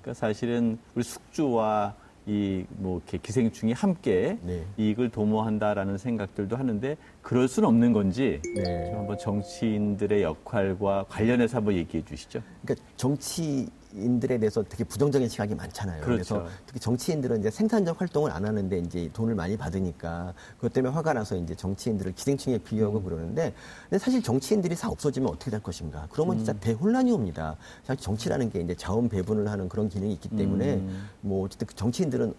그러니까 0.00 0.14
사실은 0.14 0.78
우리 0.94 1.04
숙주와 1.04 1.94
이 2.26 2.64
뭐 2.76 2.98
이렇게 2.98 3.18
기생충이 3.18 3.72
함께 3.72 4.38
네. 4.42 4.64
이익을 4.76 5.10
도모한다라는 5.10 5.98
생각들도 5.98 6.56
하는데 6.56 6.96
그럴 7.22 7.48
수는 7.48 7.68
없는 7.68 7.92
건지 7.92 8.40
네. 8.54 8.86
좀 8.86 9.00
한번 9.00 9.18
정치인들의 9.18 10.22
역할과 10.22 11.06
관련해서 11.08 11.58
한번 11.58 11.74
얘기해 11.74 12.04
주시죠. 12.04 12.42
그러니까 12.62 12.86
정치 12.96 13.68
인들에 13.92 14.38
대해서 14.38 14.62
되게 14.62 14.84
부정적인 14.84 15.28
시각이 15.28 15.54
많잖아요. 15.54 16.02
그렇죠. 16.02 16.34
그래서 16.34 16.56
특히 16.66 16.80
정치인들은 16.80 17.40
이제 17.40 17.50
생산적 17.50 18.00
활동을 18.00 18.30
안 18.30 18.44
하는데 18.44 18.78
이제 18.78 19.10
돈을 19.12 19.34
많이 19.34 19.56
받으니까 19.56 20.32
그것 20.56 20.72
때문에 20.72 20.94
화가 20.94 21.12
나서 21.12 21.36
이제 21.36 21.54
정치인들을 21.54 22.12
기생충에 22.12 22.58
비유하고 22.58 22.98
음. 22.98 23.04
그러는데 23.04 23.52
근데 23.84 23.98
사실 23.98 24.22
정치인들이 24.22 24.76
다 24.76 24.88
없어지면 24.88 25.28
어떻게 25.28 25.50
될 25.50 25.60
것인가? 25.60 26.06
그러면 26.10 26.38
진짜 26.38 26.52
음. 26.52 26.58
대혼란이 26.60 27.10
옵니다. 27.10 27.56
사실 27.84 28.00
정치라는 28.02 28.50
게 28.50 28.60
이제 28.60 28.74
자원 28.74 29.08
배분을 29.08 29.48
하는 29.48 29.68
그런 29.68 29.88
기능이 29.88 30.12
있기 30.14 30.28
때문에 30.30 30.74
음. 30.74 31.08
뭐 31.20 31.44
어쨌든 31.44 31.66
그 31.66 31.74
정치인들은 31.74 32.32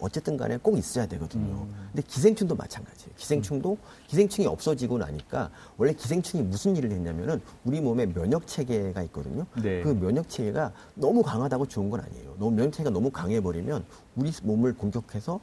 어쨌든 0.00 0.36
간에 0.36 0.56
꼭 0.56 0.78
있어야 0.78 1.06
되거든요. 1.06 1.66
음. 1.68 1.88
근데 1.92 2.06
기생충도 2.06 2.56
마찬가지예요. 2.56 3.12
기생충도 3.16 3.76
기생충이 4.06 4.46
없어지고 4.46 4.98
나니까 4.98 5.50
원래 5.76 5.92
기생충이 5.92 6.44
무슨 6.44 6.76
일을 6.76 6.90
했냐면은 6.90 7.40
우리 7.64 7.80
몸에 7.80 8.06
면역 8.06 8.46
체계가 8.46 9.02
있거든요. 9.04 9.46
네. 9.62 9.82
그 9.82 9.88
면역 9.88 10.28
체계가 10.28 10.72
너무 10.94 11.22
강하다고 11.22 11.66
좋은 11.66 11.90
건 11.90 12.00
아니에요. 12.00 12.36
너무 12.38 12.52
면역 12.52 12.72
체계가 12.72 12.90
너무 12.90 13.10
강해 13.10 13.40
버리면 13.40 13.84
우리 14.16 14.32
몸을 14.42 14.74
공격해서 14.74 15.40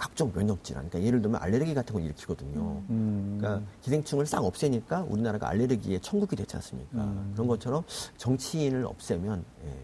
각종 0.00 0.32
면역 0.32 0.64
질환, 0.64 0.88
그러니까 0.88 1.06
예를 1.06 1.20
들면 1.20 1.42
알레르기 1.42 1.74
같은 1.74 1.92
걸 1.92 2.02
일으키거든요. 2.04 2.82
음. 2.88 3.36
그러니까 3.38 3.66
기생충을 3.82 4.24
싹 4.24 4.42
없애니까 4.42 5.04
우리나라가 5.06 5.50
알레르기의 5.50 6.00
천국이 6.00 6.36
됐지 6.36 6.56
않습니까? 6.56 7.04
음. 7.04 7.32
그런 7.34 7.46
것처럼 7.46 7.84
정치인을 8.16 8.86
없애면 8.86 9.44
예, 9.66 9.76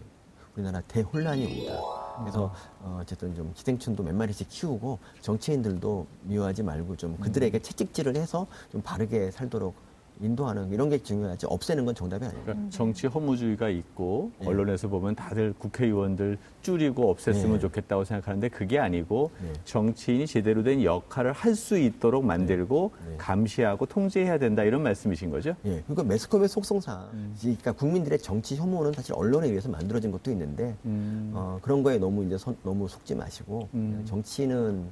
우리나라 0.57 0.81
대혼란이 0.87 1.45
옵니다. 1.45 1.73
그래서 2.19 2.51
어, 2.81 2.97
어쨌든 3.01 3.35
좀 3.35 3.53
기생충도 3.53 4.01
몇 4.01 4.15
마리씩 4.15 4.49
키우고 4.49 4.97
정치인들도 5.21 6.07
미워하지 6.23 6.63
말고 6.63 6.97
좀 6.97 7.15
그들에게 7.17 7.59
채찍질을 7.59 8.15
해서 8.15 8.47
좀 8.71 8.81
바르게 8.81 9.29
살도록 9.29 9.75
인도하는 10.21 10.71
이런 10.71 10.89
게 10.89 10.97
중요하지 10.97 11.45
없애는 11.47 11.85
건 11.85 11.93
정답이 11.93 12.25
아니에요. 12.25 12.41
그러니까 12.43 12.69
정치 12.69 13.07
허무주의가 13.07 13.69
있고 13.69 14.31
네. 14.39 14.47
언론에서 14.47 14.87
보면 14.87 15.15
다들 15.15 15.53
국회의원들 15.57 16.37
줄이고 16.61 17.13
없앴으면 17.15 17.53
네. 17.53 17.59
좋겠다고 17.59 18.03
생각하는데 18.03 18.49
그게 18.49 18.79
아니고 18.79 19.31
네. 19.41 19.53
정치인이 19.65 20.27
제대로 20.27 20.63
된 20.63 20.81
역할을 20.83 21.33
할 21.33 21.57
수 21.57 21.77
있도록 21.77 22.23
만들고. 22.23 22.91
감시하고 23.17 23.85
통제해야 23.87 24.37
된다 24.37 24.63
이런 24.63 24.83
말씀이신 24.83 25.31
거죠? 25.31 25.55
예. 25.65 25.81
그러니까 25.87 26.03
매스컴의 26.03 26.47
속성상 26.47 27.09
음. 27.13 27.35
그러니까 27.39 27.71
국민들의 27.71 28.19
정치 28.19 28.55
혐오는 28.55 28.93
사실 28.93 29.13
언론에 29.15 29.47
의해서 29.47 29.67
만들어진 29.69 30.11
것도 30.11 30.29
있는데 30.31 30.75
음. 30.85 31.31
어, 31.33 31.57
그런 31.61 31.81
거에 31.81 31.97
너무 31.97 32.23
이제 32.25 32.37
선, 32.37 32.55
너무 32.63 32.87
속지 32.87 33.15
마시고 33.15 33.69
음. 33.73 34.03
정치는 34.05 34.85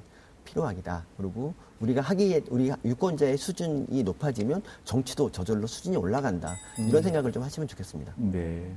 필요하기다. 0.44 1.06
그리고 1.18 1.54
우리가 1.80 2.02
하기에 2.02 2.44
우리 2.50 2.72
유권자의 2.84 3.38
수준이 3.38 4.04
높아지면 4.04 4.62
정치도 4.84 5.32
저절로 5.32 5.68
수준이 5.68 5.98
올라간다. 5.98 6.56
이런 6.78 6.96
음. 6.96 7.02
생각을 7.02 7.32
좀 7.32 7.44
하시면 7.44 7.68
좋겠습니다. 7.68 8.14
네. 8.18 8.74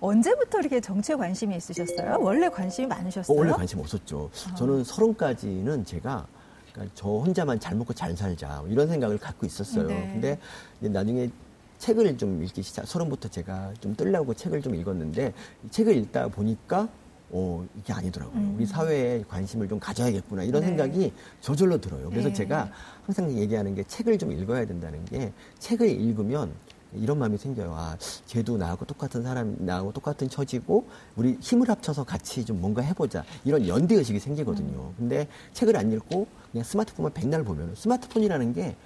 언제부터 0.00 0.60
이렇게 0.60 0.80
정치에 0.80 1.16
관심이 1.16 1.56
있으셨어요? 1.56 2.18
원래 2.20 2.48
관심이 2.48 2.86
많으셨어요? 2.86 3.34
어, 3.34 3.40
원래 3.40 3.52
관심 3.52 3.78
없었죠. 3.80 4.30
아. 4.50 4.54
저는 4.54 4.84
서른까지는 4.84 5.84
제가 5.84 6.26
그러니까 6.72 6.94
저 6.94 7.08
혼자만 7.08 7.58
잘 7.60 7.76
먹고 7.76 7.94
잘 7.94 8.14
살자 8.16 8.62
이런 8.68 8.88
생각을 8.88 9.16
갖고 9.16 9.46
있었어요. 9.46 9.86
네. 9.86 10.10
근데 10.12 10.38
나중에 10.80 11.30
책을 11.78 12.16
좀 12.18 12.42
읽기 12.42 12.62
시작, 12.62 12.86
서른부터 12.86 13.28
제가 13.28 13.72
좀 13.80 13.94
뜨려고 13.94 14.34
책을 14.34 14.60
좀 14.60 14.74
읽었는데 14.74 15.32
책을 15.70 15.96
읽다 15.96 16.28
보니까 16.28 16.88
어, 17.30 17.66
이게 17.76 17.92
아니더라고요. 17.92 18.36
음. 18.36 18.54
우리 18.56 18.66
사회에 18.66 19.24
관심을 19.28 19.68
좀 19.68 19.78
가져야겠구나. 19.78 20.42
이런 20.44 20.60
네. 20.60 20.68
생각이 20.68 21.12
저절로 21.40 21.80
들어요. 21.80 22.10
그래서 22.10 22.28
네. 22.28 22.34
제가 22.34 22.70
항상 23.04 23.30
얘기하는 23.36 23.74
게 23.74 23.82
책을 23.84 24.18
좀 24.18 24.32
읽어야 24.32 24.66
된다는 24.66 25.04
게 25.06 25.32
책을 25.58 25.88
읽으면 25.88 26.52
이런 26.92 27.18
마음이 27.18 27.36
생겨요. 27.38 27.74
아, 27.74 27.96
쟤도 28.26 28.56
나하고 28.56 28.84
똑같은 28.84 29.24
사람, 29.24 29.56
나하고 29.58 29.92
똑같은 29.92 30.28
처지고, 30.28 30.86
우리 31.16 31.36
힘을 31.40 31.68
합쳐서 31.68 32.04
같이 32.04 32.44
좀 32.44 32.60
뭔가 32.60 32.82
해보자. 32.82 33.24
이런 33.44 33.66
연대의식이 33.66 34.20
생기거든요. 34.20 34.78
음. 34.78 34.94
근데 34.96 35.26
책을 35.54 35.76
안 35.76 35.90
읽고 35.90 36.28
그냥 36.52 36.62
스마트폰만 36.62 37.12
백날 37.12 37.42
보면, 37.42 37.74
스마트폰이라는 37.74 38.52
게 38.52 38.76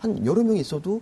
한 0.00 0.24
여러 0.26 0.42
명 0.42 0.56
있어도 0.56 1.00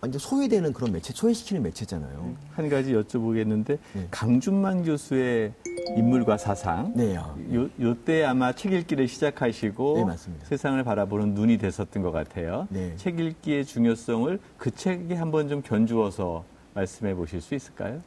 완전 0.00 0.18
소외되는 0.18 0.72
그런 0.72 0.92
매체, 0.92 1.12
소외시키는 1.12 1.62
매체잖아요. 1.62 2.24
네. 2.24 2.34
한 2.52 2.68
가지 2.70 2.94
여쭤보겠는데 2.94 3.78
네. 3.92 4.08
강준만 4.10 4.84
교수의 4.84 5.52
인물과 5.96 6.38
사상. 6.38 6.92
네. 6.96 7.16
요, 7.16 7.68
요때 7.78 8.24
아마 8.24 8.52
책 8.52 8.72
읽기를 8.72 9.08
시작하시고 9.08 9.94
네, 9.98 10.04
맞습니다. 10.04 10.46
세상을 10.46 10.82
바라보는 10.82 11.34
눈이 11.34 11.58
됐었던 11.58 12.02
것 12.02 12.12
같아요. 12.12 12.66
네. 12.70 12.94
책 12.96 13.20
읽기의 13.20 13.66
중요성을 13.66 14.38
그 14.56 14.70
책에 14.70 15.14
한번 15.14 15.48
좀 15.48 15.60
견주어서 15.60 16.44
말씀해 16.74 17.14
보실 17.14 17.42
수 17.42 17.54
있을까요? 17.54 18.00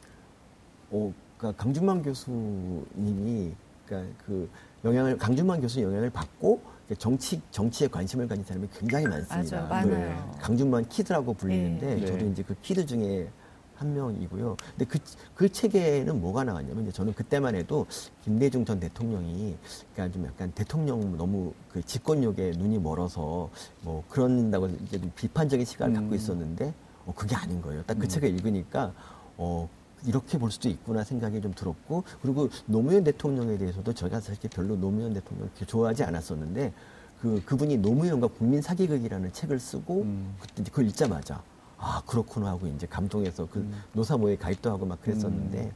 어, 0.89 1.13
그러니까 1.37 1.61
강준만 1.61 2.01
교수님이 2.01 3.51
그러니까 3.85 4.13
그 4.25 4.49
영향을 4.83 5.17
강준만 5.17 5.61
교수 5.61 5.81
영향을 5.81 6.09
받고 6.09 6.72
정치 6.97 7.41
정치에 7.51 7.87
관심을 7.87 8.27
가진 8.27 8.43
사람이 8.43 8.67
굉장히 8.77 9.07
많습니다. 9.07 9.61
맞아요, 9.67 9.87
많아요. 9.87 10.31
그 10.33 10.41
강준만 10.41 10.89
키드라고 10.89 11.33
불리는데 11.33 11.95
네. 11.95 12.05
저도 12.05 12.25
이제 12.25 12.43
그 12.43 12.55
키드 12.61 12.85
중에 12.85 13.29
한 13.75 13.93
명이고요. 13.93 14.55
근데 14.77 14.85
그, 14.85 14.99
그 15.35 15.51
책에는 15.51 16.21
뭐가 16.21 16.43
나왔냐면, 16.43 16.83
이제 16.83 16.91
저는 16.91 17.13
그때만 17.13 17.55
해도 17.55 17.85
김대중 18.23 18.63
전 18.63 18.79
대통령이, 18.79 19.57
그러니까 19.93 20.13
좀 20.13 20.25
약간 20.25 20.51
대통령 20.53 21.17
너무 21.17 21.53
그 21.69 21.81
집권력에 21.83 22.51
눈이 22.51 22.79
멀어서 22.79 23.49
뭐 23.81 24.03
그런다고 24.09 24.67
이제 24.67 25.01
비판적인 25.15 25.65
시각을 25.65 25.95
음. 25.95 26.01
갖고 26.01 26.15
있었는데, 26.15 26.73
어, 27.05 27.13
그게 27.15 27.35
아닌 27.35 27.61
거예요. 27.61 27.83
딱그 27.83 28.05
음. 28.05 28.07
책을 28.07 28.29
읽으니까, 28.29 28.93
어, 29.37 29.67
이렇게 30.05 30.37
볼 30.37 30.51
수도 30.51 30.69
있구나 30.69 31.03
생각이 31.03 31.41
좀 31.41 31.53
들었고 31.53 32.03
그리고 32.21 32.49
노무현 32.65 33.03
대통령에 33.03 33.57
대해서도 33.57 33.93
저희가 33.93 34.19
사실 34.19 34.49
별로 34.49 34.75
노무현 34.75 35.13
대통령 35.13 35.45
을 35.45 35.67
좋아하지 35.67 36.03
않았었는데 36.03 36.73
그 37.21 37.41
그분이 37.45 37.77
노무현과 37.77 38.27
국민 38.27 38.61
사기극이라는 38.61 39.31
책을 39.31 39.59
쓰고 39.59 40.01
음. 40.01 40.35
그때 40.41 40.63
그걸 40.63 40.87
읽자마자 40.87 41.41
아 41.77 42.01
그렇구나 42.05 42.47
하고 42.47 42.67
이제 42.67 42.85
감동해서 42.85 43.47
그 43.51 43.59
음. 43.59 43.81
노사모에 43.93 44.37
가입도 44.37 44.69
하고 44.69 44.85
막 44.85 45.01
그랬었는데 45.01 45.59
음. 45.63 45.71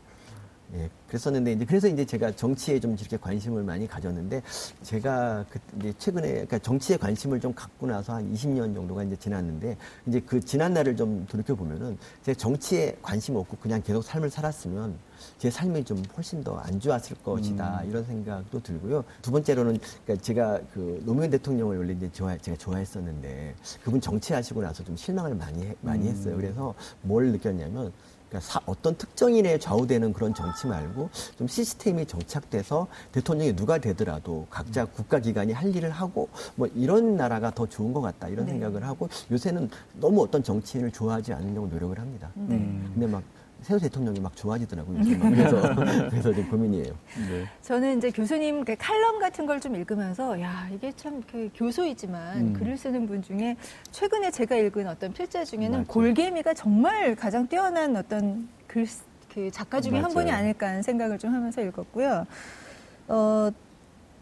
예, 0.73 0.89
그랬었는데 1.07 1.53
이제 1.53 1.65
그래서 1.65 1.87
이제 1.87 2.05
제가 2.05 2.35
정치에 2.35 2.79
좀 2.79 2.95
이렇게 2.99 3.15
관심을 3.15 3.63
많이 3.63 3.87
가졌는데 3.87 4.41
제가 4.83 5.45
그 5.49 5.59
이제 5.79 5.93
최근에 5.97 6.29
그러니까 6.29 6.59
정치에 6.59 6.97
관심을 6.97 7.39
좀 7.39 7.53
갖고 7.53 7.87
나서 7.87 8.13
한 8.15 8.33
20년 8.33 8.75
정도가 8.75 9.03
이제 9.03 9.15
지났는데 9.15 9.77
이제 10.07 10.19
그 10.19 10.41
지난 10.41 10.73
날을 10.73 10.97
좀 10.97 11.25
돌이켜 11.27 11.55
보면은 11.55 11.97
제 12.21 12.33
정치에 12.33 12.97
관심 13.01 13.37
없고 13.37 13.57
그냥 13.57 13.81
계속 13.81 14.03
삶을 14.03 14.29
살았으면 14.29 14.97
제 15.37 15.49
삶이 15.49 15.83
좀 15.85 16.03
훨씬 16.15 16.43
더 16.43 16.57
안 16.67 16.79
좋았을 16.79 17.17
것이다 17.23 17.81
음. 17.83 17.89
이런 17.89 18.03
생각도 18.03 18.61
들고요. 18.61 19.03
두 19.21 19.31
번째로는 19.31 19.79
그러니까 20.05 20.23
제가 20.23 20.59
그 20.73 21.01
노무현 21.05 21.29
대통령을 21.29 21.77
원래 21.77 21.93
이제 21.93 22.11
좋아 22.11 22.35
제가 22.37 22.57
좋아했었는데 22.57 23.55
그분 23.83 24.01
정치하시고 24.01 24.61
나서 24.61 24.83
좀 24.83 24.97
실망을 24.97 25.35
많이 25.35 25.71
많이 25.81 26.07
했어요. 26.07 26.35
음. 26.35 26.41
그래서 26.41 26.73
뭘 27.01 27.31
느꼈냐면 27.31 27.93
그러니까 28.29 28.39
사, 28.39 28.59
어떤 28.65 28.95
특정인에 28.97 29.57
좌우되는 29.57 30.13
그런 30.13 30.33
정치 30.33 30.67
말고 30.67 31.09
좀 31.37 31.47
시스템이 31.47 32.05
정착돼서 32.05 32.87
대통령이 33.11 33.55
누가 33.55 33.77
되더라도 33.77 34.47
각자 34.49 34.83
음. 34.83 34.87
국가기관이 34.95 35.53
할 35.53 35.75
일을 35.75 35.91
하고 35.91 36.29
뭐 36.55 36.67
이런 36.75 37.15
나라가 37.15 37.51
더 37.51 37.65
좋은 37.65 37.93
것 37.93 38.01
같다 38.01 38.27
이런 38.27 38.45
네. 38.45 38.53
생각을 38.53 38.83
하고 38.83 39.09
요새는 39.31 39.69
너무 39.93 40.23
어떤 40.23 40.43
정치인을 40.43 40.91
좋아하지 40.91 41.33
않으려고 41.33 41.67
노력을 41.67 41.97
합니다. 41.97 42.29
네. 42.35 42.57
근데 42.93 43.07
막 43.07 43.23
새우 43.61 43.79
대통령이 43.79 44.19
막 44.19 44.35
좋아지더라고요. 44.35 44.99
그래서 45.21 45.61
그래서 46.09 46.33
좀 46.33 46.49
고민이에요. 46.49 46.93
네. 47.29 47.45
저는 47.61 47.97
이제 47.97 48.11
교수님 48.11 48.63
그 48.63 48.75
칼럼 48.77 49.19
같은 49.19 49.45
걸 49.45 49.57
좀 49.59 49.75
읽으면서 49.75 50.39
야 50.39 50.69
이게 50.71 50.91
참그 50.95 51.49
교수이지만 51.55 52.37
음. 52.37 52.53
글을 52.53 52.77
쓰는 52.77 53.07
분 53.07 53.21
중에 53.23 53.57
최근에 53.91 54.29
제가 54.31 54.55
읽은 54.55 54.87
어떤 54.87 55.11
필자 55.13 55.43
중에는 55.43 55.79
맞죠. 55.79 55.91
골개미가 55.91 56.53
정말 56.53 57.15
가장 57.15 57.47
뛰어난 57.47 57.95
어떤 57.95 58.47
글 58.67 58.85
그 59.33 59.51
작가 59.51 59.79
중에 59.79 59.91
맞아요. 59.91 60.05
한 60.05 60.11
분이 60.13 60.31
아닐까 60.31 60.67
하는 60.67 60.81
생각을 60.81 61.19
좀 61.19 61.31
하면서 61.31 61.61
읽었고요. 61.61 62.25
어, 63.07 63.49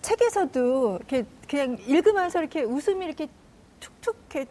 책에서도 0.01 0.97
이렇게 0.97 1.25
그냥 1.47 1.77
읽으면서 1.87 2.39
이렇게 2.39 2.63
웃음이 2.63 3.05
이렇게 3.05 3.27
툭툭 3.79 4.17
이렇게 4.29 4.49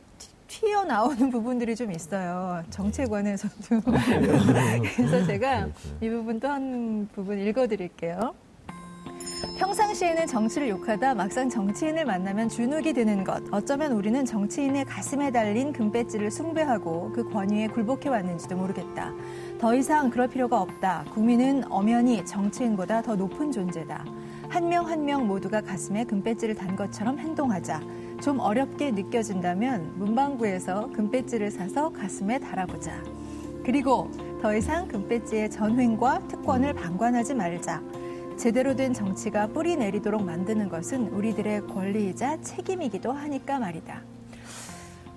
튀어나오는 0.61 1.31
부분들이 1.31 1.75
좀 1.75 1.91
있어요. 1.91 2.63
정책관에서도. 2.71 3.81
그래서 4.97 5.27
제가 5.27 5.67
이 6.01 6.09
부분 6.09 6.39
또한 6.39 7.09
부분 7.13 7.39
읽어드릴게요. 7.41 8.35
평상시에는 9.59 10.27
정치를 10.27 10.69
욕하다 10.69 11.15
막상 11.15 11.49
정치인을 11.49 12.05
만나면 12.05 12.49
주눅이 12.49 12.93
드는 12.93 13.25
것. 13.25 13.43
어쩌면 13.53 13.93
우리는 13.93 14.25
정치인의 14.25 14.85
가슴에 14.85 15.33
달린 15.33 15.73
금배지를 15.73 16.31
숭배하고 16.31 17.13
그 17.13 17.29
권위에 17.31 17.67
굴복해 17.69 18.09
왔는지도 18.09 18.57
모르겠다. 18.57 19.13
더 19.61 19.75
이상 19.75 20.09
그럴 20.09 20.29
필요가 20.29 20.61
없다. 20.61 21.05
국민은 21.13 21.65
엄연히 21.71 22.25
정치인보다 22.25 23.03
더 23.03 23.17
높은 23.17 23.51
존재다. 23.51 24.05
한 24.49 24.69
명 24.69 24.89
한명 24.89 25.27
모두가 25.27 25.61
가슴에 25.63 26.05
금배지를 26.05 26.55
단 26.55 26.77
것처럼 26.77 27.19
행동하자. 27.19 27.81
좀 28.25 28.41
어렵게 28.41 28.93
느껴진다면 28.93 29.99
문방구에서 29.99 30.89
금배지를 30.93 31.51
사서 31.51 31.91
가슴에 31.91 32.39
달아보자. 32.39 33.03
그리고 33.63 34.11
더 34.41 34.57
이상 34.57 34.89
금배지의 34.89 35.51
전횡과 35.51 36.29
특권을 36.29 36.73
방관하지 36.73 37.35
말자. 37.35 37.83
제대로 38.39 38.75
된 38.75 38.95
정치가 38.95 39.47
뿌리 39.47 39.77
내리도록 39.77 40.25
만드는 40.25 40.71
것은 40.71 41.09
우리들의 41.09 41.67
권리이자 41.67 42.41
책임이기도 42.41 43.13
하니까 43.13 43.59
말이다. 43.59 44.01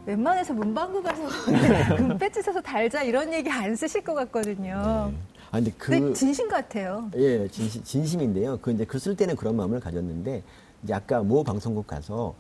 웬만해서 0.06 0.54
문방구 0.54 1.02
가서 1.02 1.24
금배지 1.96 2.42
사서 2.42 2.60
달자 2.60 3.04
이런 3.04 3.32
얘기 3.32 3.50
안 3.50 3.74
쓰실 3.74 4.04
것 4.04 4.16
같거든요. 4.16 5.12
네. 5.14 5.18
아, 5.52 5.58
근데 5.60 5.72
그. 5.78 5.92
근데 5.92 6.14
진심 6.14 6.50
같아요. 6.50 7.10
예, 7.16 7.48
진심, 7.48 7.82
진심인데요. 7.84 8.60
그 8.62 8.72
이제 8.72 8.84
그쓸 8.84 9.16
때는 9.16 9.38
그런 9.38 9.56
마음을 9.56 9.80
가졌는데, 9.80 10.44
이제 10.84 10.94
아까 10.94 11.22
모 11.24 11.44
방송국 11.44 11.88
가서 11.88 12.36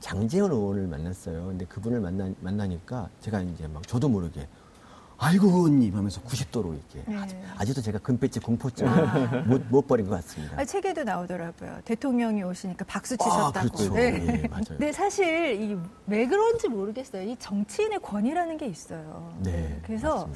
장재현 0.00 0.50
의원을 0.52 0.86
만났어요. 0.86 1.46
근데 1.46 1.64
그분을 1.64 2.00
만나, 2.00 2.30
만나니까 2.40 3.08
제가 3.20 3.42
이제 3.42 3.66
막 3.66 3.86
저도 3.86 4.08
모르게 4.08 4.46
아이고 5.18 5.46
의원님 5.46 5.94
하면서 5.94 6.20
90도로 6.22 6.74
이렇게 6.74 7.04
네. 7.06 7.44
아직 7.56 7.74
도 7.74 7.80
제가 7.80 7.98
금배지 7.98 8.40
공포증 8.40 8.88
아. 8.88 9.44
못, 9.46 9.62
못 9.68 9.86
버린 9.86 10.08
것 10.08 10.16
같습니다. 10.16 10.58
아, 10.58 10.64
책에도 10.64 11.04
나오더라고요. 11.04 11.78
대통령이 11.84 12.42
오시니까 12.42 12.84
박수 12.86 13.16
치셨다고. 13.16 13.46
아, 13.46 13.52
그렇죠. 13.52 13.94
네. 13.94 14.10
네, 14.10 14.48
맞아요. 14.48 14.64
근데 14.66 14.92
사실 14.92 15.60
이 15.60 15.78
왜 16.06 16.26
그런지 16.26 16.68
모르겠어요. 16.68 17.22
이 17.22 17.36
정치인의 17.38 18.00
권위라는 18.00 18.56
게 18.56 18.66
있어요. 18.66 19.32
네. 19.42 19.80
그래서 19.84 20.28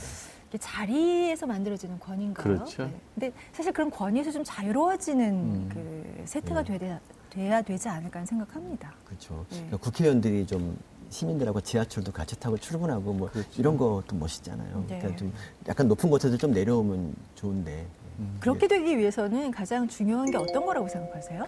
자리에서 0.58 1.46
만들어지는 1.46 1.98
권위인가요? 1.98 2.44
그렇죠. 2.44 2.84
네. 2.84 3.00
근데 3.14 3.32
사실 3.52 3.72
그런 3.72 3.90
권위에서 3.90 4.30
좀 4.30 4.44
자유로워지는 4.44 5.28
음. 5.34 5.68
그 5.72 6.22
세태가 6.26 6.62
네. 6.62 6.78
돼야, 6.78 7.00
돼야 7.36 7.60
되지 7.60 7.86
않을까 7.90 8.24
생각합니다. 8.24 8.94
그렇죠. 9.04 9.44
네. 9.50 9.56
그러니까 9.56 9.76
국회의원들이 9.76 10.46
좀 10.46 10.78
시민들하고 11.10 11.60
지하철도 11.60 12.10
같이 12.10 12.34
타고 12.40 12.56
출근하고 12.56 13.12
뭐 13.12 13.28
그렇죠. 13.28 13.50
이런 13.58 13.76
것도 13.76 14.16
멋있잖아요. 14.16 14.84
네. 14.88 14.98
그러니까 14.98 15.16
좀 15.16 15.32
약간 15.68 15.86
높은 15.86 16.08
곳에서 16.08 16.38
좀 16.38 16.52
내려오면 16.52 17.14
좋은데. 17.34 17.86
음. 18.18 18.38
그렇게 18.40 18.66
되기 18.66 18.96
위해서는 18.96 19.50
가장 19.50 19.86
중요한 19.86 20.30
게 20.30 20.38
어떤 20.38 20.64
거라고 20.64 20.88
생각하세요? 20.88 21.46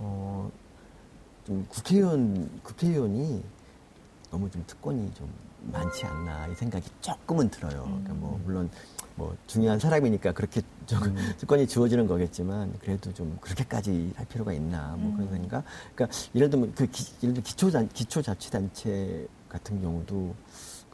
어, 0.00 0.50
좀 1.46 1.64
국회의원, 1.68 2.50
국회의원이 2.64 3.44
너무 4.32 4.50
좀 4.50 4.64
특권이 4.66 5.08
좀 5.14 5.32
많지 5.70 6.04
않나 6.04 6.46
이 6.48 6.54
생각이 6.54 6.88
조금은 7.00 7.50
들어요. 7.50 7.82
그러니까 7.84 8.14
뭐 8.14 8.36
음. 8.36 8.42
물론 8.44 8.70
뭐 9.14 9.36
중요한 9.46 9.78
사람이니까 9.78 10.32
그렇게 10.32 10.62
좀 10.86 11.02
음. 11.02 11.16
특권이 11.38 11.66
주어지는 11.66 12.06
거겠지만 12.06 12.72
그래도 12.80 13.12
좀 13.12 13.36
그렇게까지 13.40 14.12
할 14.16 14.26
필요가 14.26 14.52
있나 14.52 14.96
뭐 14.98 15.12
그런 15.14 15.28
음. 15.28 15.32
생각. 15.32 15.64
그러니까 15.94 16.18
예를 16.34 16.50
들면 16.50 16.74
그 16.74 16.86
기, 16.86 17.04
예를 17.22 17.34
들면 17.34 17.42
기초 17.42 17.70
기초자치단체 17.92 19.26
같은 19.48 19.80
경우도 19.80 20.34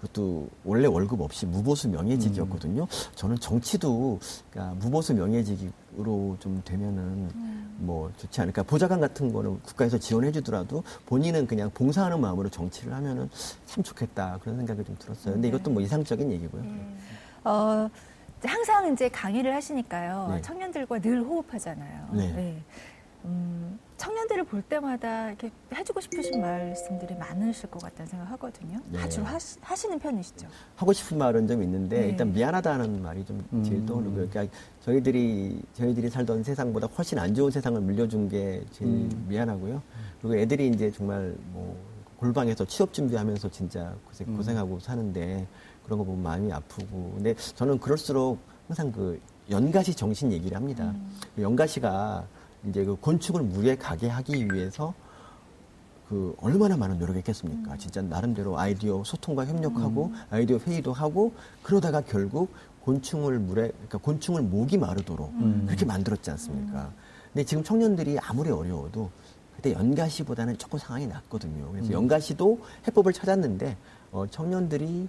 그것도 0.00 0.48
원래 0.64 0.87
월급 0.87 1.20
없이 1.20 1.44
무보수 1.44 1.88
명예직이었거든요. 1.88 2.82
음. 2.82 2.87
저는 3.16 3.37
정치도 3.40 4.20
그러니까 4.50 4.74
무보수 4.76 5.12
명예직으로 5.14 6.37
좀 6.38 6.62
되면은 6.64 7.02
음. 7.34 7.76
뭐 7.78 8.12
좋지 8.16 8.40
않을까. 8.40 8.62
보좌관 8.62 9.00
같은 9.00 9.32
거는 9.32 9.61
국가에서 9.62 9.98
지원해 9.98 10.30
주더라도 10.30 10.84
본인은 11.06 11.48
그냥 11.48 11.70
봉사하는 11.74 12.20
마음으로 12.20 12.48
정치를 12.48 12.92
하면은 12.94 13.28
참 13.66 13.82
좋겠다. 13.82 14.38
그런 14.40 14.56
생각이 14.58 14.84
좀 14.84 14.96
들었어요. 14.98 15.34
근데 15.34 15.50
네. 15.50 15.56
이것도 15.56 15.70
뭐 15.70 15.82
이상적인 15.82 16.30
얘기고요. 16.30 16.62
네. 16.62 16.96
어, 17.44 17.90
항상 18.44 18.92
이제 18.92 19.08
강의를 19.08 19.52
하시니까요. 19.52 20.28
네. 20.30 20.42
청년들과 20.42 21.00
늘 21.00 21.22
호흡하잖아요. 21.22 22.08
네. 22.12 22.32
네. 22.34 22.62
음, 23.24 23.78
청년들을 23.98 24.44
볼 24.44 24.62
때마다 24.62 25.28
이렇게 25.28 25.50
해주고 25.74 26.00
싶으신 26.00 26.40
말씀들이 26.40 27.16
많으실 27.16 27.68
것 27.68 27.82
같다는 27.82 28.06
생각하거든요. 28.06 28.78
네. 28.88 29.00
아주 29.02 29.22
하시, 29.22 29.58
하시 29.61 29.88
는 29.88 29.98
편이시죠. 29.98 30.46
하고 30.76 30.92
싶은 30.92 31.18
말은 31.18 31.48
좀 31.48 31.62
있는데 31.62 32.00
네. 32.00 32.08
일단 32.08 32.32
미안하다는 32.32 33.02
말이 33.02 33.24
좀 33.24 33.44
제일 33.64 33.78
음. 33.78 33.87
떠오르고요. 33.87 34.28
그러니까 34.28 34.56
저희들이 34.80 35.61
저희들이 35.74 36.08
살던 36.08 36.44
세상보다 36.44 36.87
훨씬 36.87 37.18
안 37.18 37.34
좋은 37.34 37.50
세상을 37.50 37.80
물려준 37.80 38.28
게 38.28 38.62
제일 38.70 38.88
음. 38.90 39.26
미안하고요. 39.28 39.82
그리고 40.22 40.37
애들이 40.37 40.68
이제 40.68 40.90
정말 40.92 41.34
뭐 41.52 41.76
골방에서 42.18 42.64
취업 42.66 42.92
준비하면서 42.92 43.50
진짜 43.50 43.94
고생, 44.06 44.28
음. 44.28 44.37
고생하고 44.37 44.78
사는데 44.78 45.46
그런 45.84 45.98
거 45.98 46.04
보면 46.04 46.22
마음이 46.22 46.52
아프고. 46.52 47.12
근데 47.16 47.34
저는 47.34 47.78
그럴수록 47.78 48.38
항상 48.68 48.92
그 48.92 49.20
연가시 49.50 49.92
정신 49.94 50.30
얘기를 50.30 50.56
합니다. 50.56 50.84
음. 50.84 51.16
그 51.34 51.42
연가시가 51.42 52.26
이제 52.66 52.85
그 52.85 52.97
건축을 53.01 53.42
가게 53.77 54.09
하기 54.09 54.49
위해서 54.53 54.94
그 56.09 56.35
얼마나 56.40 56.77
많은 56.77 56.99
노력했겠습니까? 56.99 57.73
음. 57.73 57.79
진짜 57.79 58.01
나름대로 58.01 58.59
아이디어 58.59 59.03
소통과 59.05 59.44
협력하고 59.44 60.07
음. 60.07 60.14
아이디어 60.31 60.59
회의도 60.59 60.92
하고 60.92 61.33
그러다가 61.62 62.01
결국 62.01 62.51
곤충을 62.83 63.38
물에 63.38 63.68
그러니까 63.68 63.99
곤충을 63.99 64.42
목이 64.42 64.79
마르도록 64.79 65.29
음. 65.35 65.64
그렇게 65.66 65.85
만들었지 65.85 66.31
않습니까? 66.31 66.85
음. 66.85 66.92
근데 67.33 67.44
지금 67.44 67.62
청년들이 67.62 68.18
아무리 68.21 68.51
어려워도 68.51 69.11
그때 69.57 69.73
연가시보다는 69.73 70.57
조금 70.57 70.79
상황이 70.79 71.07
낫거든요. 71.07 71.71
그래서 71.73 71.88
음. 71.88 71.92
연가시도 71.92 72.59
해법을 72.87 73.12
찾았는데 73.12 73.77
어, 74.12 74.27
청년들이 74.31 75.09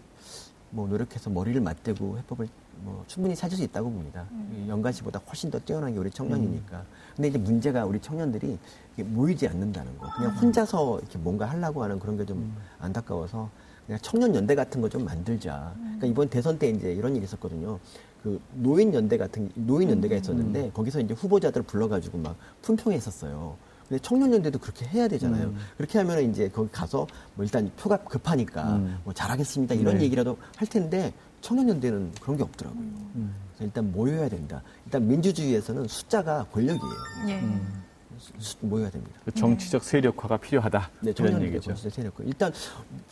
뭐 0.72 0.88
노력해서 0.88 1.30
머리를 1.30 1.60
맞대고 1.62 2.18
해법을 2.20 2.48
뭐 2.84 3.04
충분히 3.08 3.36
찾을 3.36 3.58
수 3.58 3.64
있다고 3.64 3.90
봅니다. 3.90 4.26
음. 4.32 4.66
연가시보다 4.70 5.20
훨씬 5.28 5.52
더 5.52 5.60
뛰어난 5.60 5.94
게 5.94 6.00
우리 6.00 6.10
청년이니까. 6.12 6.78
음. 6.78 6.84
근데 7.16 7.28
이제 7.30 7.38
문제가 7.38 7.86
우리 7.86 8.00
청년들이 8.00 8.58
모이지 8.98 9.48
않는다는 9.48 9.98
거. 9.98 10.10
그냥 10.16 10.32
음. 10.32 10.36
혼자서 10.38 11.00
이렇게 11.00 11.18
뭔가 11.18 11.46
하려고 11.46 11.84
하는 11.84 12.00
그런 12.00 12.18
게좀 12.18 12.38
음. 12.38 12.58
안타까워서 12.80 13.50
그냥 13.86 14.00
청년 14.02 14.34
연대 14.36 14.56
같은 14.56 14.82
거 14.82 14.88
좀 14.90 15.04
만들자. 15.04 15.74
그러니까 15.76 16.08
음. 16.08 16.12
이번 16.12 16.30
대선 16.30 16.58
때 16.60 16.70
이제 16.70 16.94
이런 16.94 17.16
일이 17.16 17.26
있었거든요. 17.26 17.80
그 18.24 18.40
노인 18.54 18.94
연대 18.94 19.18
같은 19.18 19.50
노인 19.56 19.90
연대가 19.90 20.16
음. 20.16 20.20
있었는데 20.22 20.72
거기서 20.74 21.02
이제 21.02 21.14
후보자들 21.14 21.64
불러가지고 21.64 22.18
막 22.20 22.36
품평했었어요. 22.62 23.56
근데 23.90 24.02
청년연대도 24.04 24.60
그렇게 24.60 24.86
해야 24.86 25.08
되잖아요. 25.08 25.48
음. 25.48 25.58
그렇게 25.76 25.98
하면 25.98 26.30
이제 26.30 26.48
거기 26.48 26.72
가서 26.72 27.08
뭐 27.34 27.44
일단 27.44 27.70
표가 27.76 27.98
급하니까 27.98 28.76
음. 28.76 29.00
뭐 29.04 29.14
잘하겠습니다 29.14 29.74
이런 29.74 29.98
네. 29.98 30.04
얘기라도 30.06 30.38
할 30.56 30.68
텐데 30.68 31.12
청년연대는 31.42 32.12
그런 32.22 32.38
게 32.38 32.44
없더라고요. 32.44 32.82
음. 32.82 33.34
일단 33.60 33.92
모여야 33.92 34.30
된다. 34.30 34.62
일단 34.86 35.08
민주주의에서는 35.08 35.88
숫자가 35.88 36.46
권력이에요. 36.52 36.94
예. 37.30 37.40
음. 37.40 37.84
모여야 38.60 38.90
됩니다. 38.90 39.18
그 39.26 39.32
정치적 39.32 39.84
세력화가 39.84 40.38
필요하다. 40.38 40.90
네, 41.00 41.14
이런 41.18 41.42
얘기죠. 41.42 41.62
정치적 41.62 41.94
세력화. 41.94 42.24
일단 42.26 42.54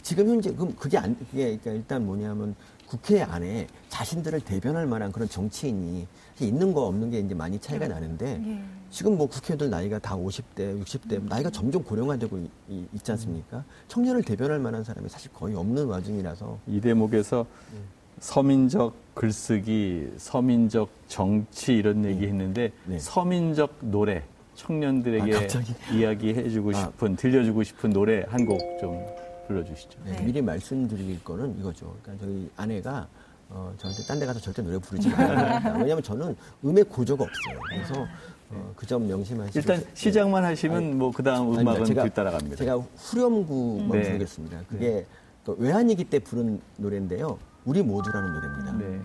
지금 0.01 0.29
현재 0.29 0.51
그럼 0.53 0.75
그게 0.75 0.97
안 0.97 1.17
그게 1.17 1.57
그러니까 1.57 1.71
일단 1.71 2.05
뭐냐면 2.05 2.55
국회 2.87 3.21
안에 3.21 3.67
자신들을 3.89 4.41
대변할 4.41 4.85
만한 4.85 5.11
그런 5.11 5.27
정치인이 5.27 6.07
있는 6.45 6.73
거 6.73 6.85
없는 6.85 7.09
게 7.11 7.19
이제 7.19 7.33
많이 7.33 7.59
차이가 7.59 7.85
음. 7.85 7.91
나는데 7.91 8.41
예. 8.45 8.61
지금 8.89 9.17
뭐 9.17 9.27
국회의원들 9.27 9.69
나이가 9.69 9.99
다 9.99 10.15
50대, 10.15 10.81
60대 10.83 11.13
음. 11.13 11.25
나이가 11.27 11.49
점점 11.49 11.83
고령화되고 11.83 12.37
있, 12.69 13.03
지 13.03 13.11
않습니까? 13.11 13.63
청년을 13.87 14.23
대변할 14.23 14.59
만한 14.59 14.83
사람이 14.83 15.09
사실 15.09 15.31
거의 15.33 15.55
없는 15.55 15.85
와중이라서 15.87 16.59
이 16.67 16.79
대목에서 16.79 17.45
네. 17.73 17.79
서민적 18.19 18.93
글쓰기, 19.13 20.13
서민적 20.17 20.89
정치 21.07 21.73
이런 21.75 22.05
얘기 22.05 22.21
네. 22.21 22.27
했는데 22.27 22.71
네. 22.85 22.97
서민적 22.99 23.75
노래 23.81 24.23
청년들에게 24.55 25.35
아, 25.35 25.93
이야기해주고 25.93 26.71
아. 26.71 26.73
싶은 26.73 27.15
들려주고 27.15 27.63
싶은 27.63 27.89
노래 27.91 28.23
한 28.27 28.45
곡 28.45 28.57
좀 28.79 29.05
불러주시죠. 29.47 29.99
네, 30.03 30.21
미리 30.25 30.41
말씀드릴 30.41 31.23
거는 31.23 31.57
이거죠. 31.59 31.95
그러니까 32.03 32.25
저희 32.25 32.49
아내가 32.57 33.07
어, 33.49 33.73
저한테 33.77 34.03
딴데 34.03 34.25
가서 34.25 34.39
절대 34.39 34.61
노래 34.61 34.77
부르지 34.77 35.09
말라. 35.09 35.59
왜냐하면 35.79 36.03
저는 36.03 36.35
음의 36.65 36.83
고조가 36.85 37.23
없어요. 37.23 37.59
그래서 37.69 38.07
어, 38.49 38.73
그점 38.75 39.07
명심하시고 39.07 39.59
일단 39.59 39.83
시작만 39.93 40.43
하시면 40.45 40.97
뭐그 40.97 41.23
다음 41.23 41.57
음악은 41.57 41.85
제가, 41.85 42.03
뒤따라갑니다. 42.03 42.55
제가 42.57 42.75
후렴구만 42.97 43.91
네. 43.91 44.03
부르겠습니다. 44.03 44.59
그게 44.69 44.89
네. 44.89 45.05
또 45.43 45.55
외환위기 45.59 46.05
때 46.05 46.19
부른 46.19 46.61
노래인데요. 46.77 47.37
우리 47.65 47.81
모두라는 47.81 48.33
노래입니다. 48.33 48.71
네. 48.73 49.01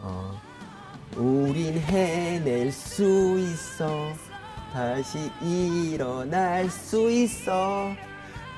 어, 0.00 0.40
우린 1.16 1.78
해낼 1.78 2.72
수 2.72 3.38
있어 3.38 3.88
다시 4.72 5.30
일어날 5.40 6.68
수 6.68 7.08
있어 7.10 7.92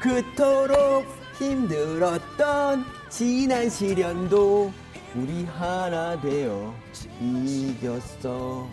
그토록 0.01 1.05
힘들었던 1.39 2.85
지난 3.11 3.69
시련도 3.69 4.73
우리 5.17 5.45
하나 5.45 6.21
되어 6.21 6.75
이겼어. 7.21 8.67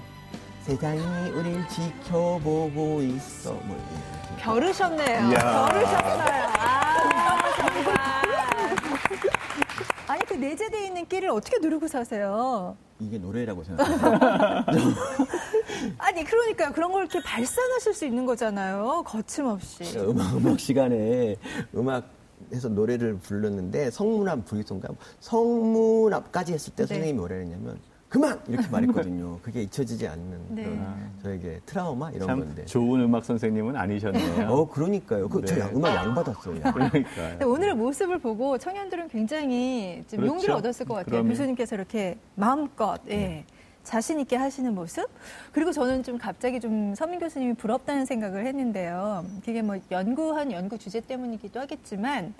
세상이 0.61 1.01
우릴 1.31 1.67
지켜보고 1.67 3.01
있어. 3.01 3.53
뭐 3.53 3.77
겨르셨네요. 4.39 5.29
겨르셨어요. 5.29 6.47
아, 6.57 7.37
정말. 7.57 7.95
아니 10.07 10.25
그 10.25 10.33
내재되어 10.33 10.81
있는 10.81 11.05
끼를 11.07 11.29
어떻게 11.29 11.57
누르고 11.59 11.87
사세요? 11.87 12.75
이게 12.99 13.17
노래라고 13.17 13.63
생각해요. 13.67 14.19
아니 15.97 16.23
그러니까 16.23 16.71
그런 16.71 16.91
걸 16.91 17.03
이렇게 17.03 17.21
발산하실 17.21 17.93
수 17.93 18.05
있는 18.05 18.25
거잖아요. 18.25 19.03
거침없이. 19.05 19.97
음악 19.99 20.35
음악 20.35 20.59
시간에 20.59 21.35
음악 21.75 22.05
해서 22.53 22.69
노래를 22.69 23.17
불렀는데 23.17 23.91
성문앞 23.91 24.45
불기송가 24.45 24.89
성문 25.19 26.13
앞까지 26.13 26.53
했을 26.53 26.73
때 26.73 26.83
네. 26.83 26.87
선생님이 26.87 27.17
뭐라 27.19 27.35
했냐면 27.35 27.77
그만 28.13 28.39
이렇게 28.47 28.67
말했거든요. 28.67 29.39
그게 29.41 29.63
잊혀지지 29.63 30.07
않는 30.07 30.39
네. 30.49 30.63
그런 30.63 31.11
저에게 31.23 31.59
트라우마 31.65 32.11
이런 32.11 32.27
참 32.27 32.39
건데. 32.41 32.63
좋은 32.65 33.01
음악 33.01 33.25
선생님은 33.25 33.75
아니셨네요. 33.75 34.49
어 34.49 34.69
그러니까요. 34.69 35.27
그, 35.27 35.41
네. 35.41 35.47
저 35.47 35.69
음악 35.75 35.95
양 35.95 36.13
받았어요. 36.13 36.61
그러니까. 36.73 37.47
오늘의 37.47 37.73
모습을 37.73 38.19
보고 38.19 38.55
청년들은 38.59 39.07
굉장히 39.07 40.03
좀 40.07 40.19
그렇죠? 40.19 40.33
용기를 40.35 40.53
얻었을 40.53 40.85
것 40.85 40.93
같아요. 40.93 41.09
그러면. 41.09 41.31
교수님께서 41.31 41.75
이렇게 41.75 42.19
마음껏 42.35 42.99
예. 43.07 43.15
네. 43.17 43.45
자신 43.83 44.19
있게 44.19 44.35
하시는 44.35 44.73
모습 44.73 45.07
그리고 45.51 45.71
저는 45.71 46.03
좀 46.03 46.17
갑자기 46.17 46.59
좀 46.59 46.95
서민 46.95 47.19
교수님이 47.19 47.53
부럽다는 47.55 48.05
생각을 48.05 48.45
했는데요. 48.45 49.25
그게 49.45 49.61
뭐 49.61 49.77
연구한 49.91 50.51
연구 50.51 50.77
주제 50.77 50.99
때문이기도 51.01 51.59
하겠지만 51.59 52.33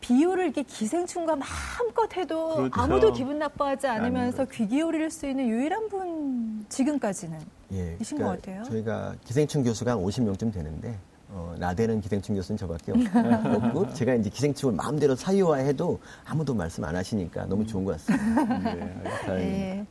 비유를 0.00 0.44
이렇게 0.44 0.62
기생충과 0.62 1.36
마음껏 1.36 2.16
해도 2.16 2.56
그렇죠. 2.56 2.80
아무도 2.80 3.12
기분 3.12 3.38
나빠하지 3.38 3.86
않으면서 3.86 4.44
귀 4.46 4.68
기울일 4.68 5.10
수 5.10 5.26
있는 5.26 5.48
유일한 5.48 5.88
분 5.88 6.64
지금까지는 6.68 7.38
예, 7.72 7.96
이신 8.00 8.18
그러니까 8.18 8.36
것 8.36 8.46
같아요. 8.46 8.64
저희가 8.64 9.16
기생충 9.24 9.64
교수가 9.64 9.92
한 9.92 9.98
50명쯤 9.98 10.52
되는데 10.52 10.96
어, 11.30 11.54
나대는 11.58 12.00
기생충 12.00 12.36
교수는 12.36 12.56
저밖에 12.56 12.92
없고 12.92 13.92
제가 13.94 14.14
이제 14.14 14.30
기생충을 14.30 14.76
마음대로 14.76 15.16
사유화해도 15.16 15.98
아무도 16.24 16.54
말씀 16.54 16.84
안 16.84 16.94
하시니까 16.94 17.46
너무 17.46 17.66
좋은 17.66 17.84
것 17.84 17.92
같습니다. 17.92 18.58
네, 19.34 19.36
네. 19.36 19.86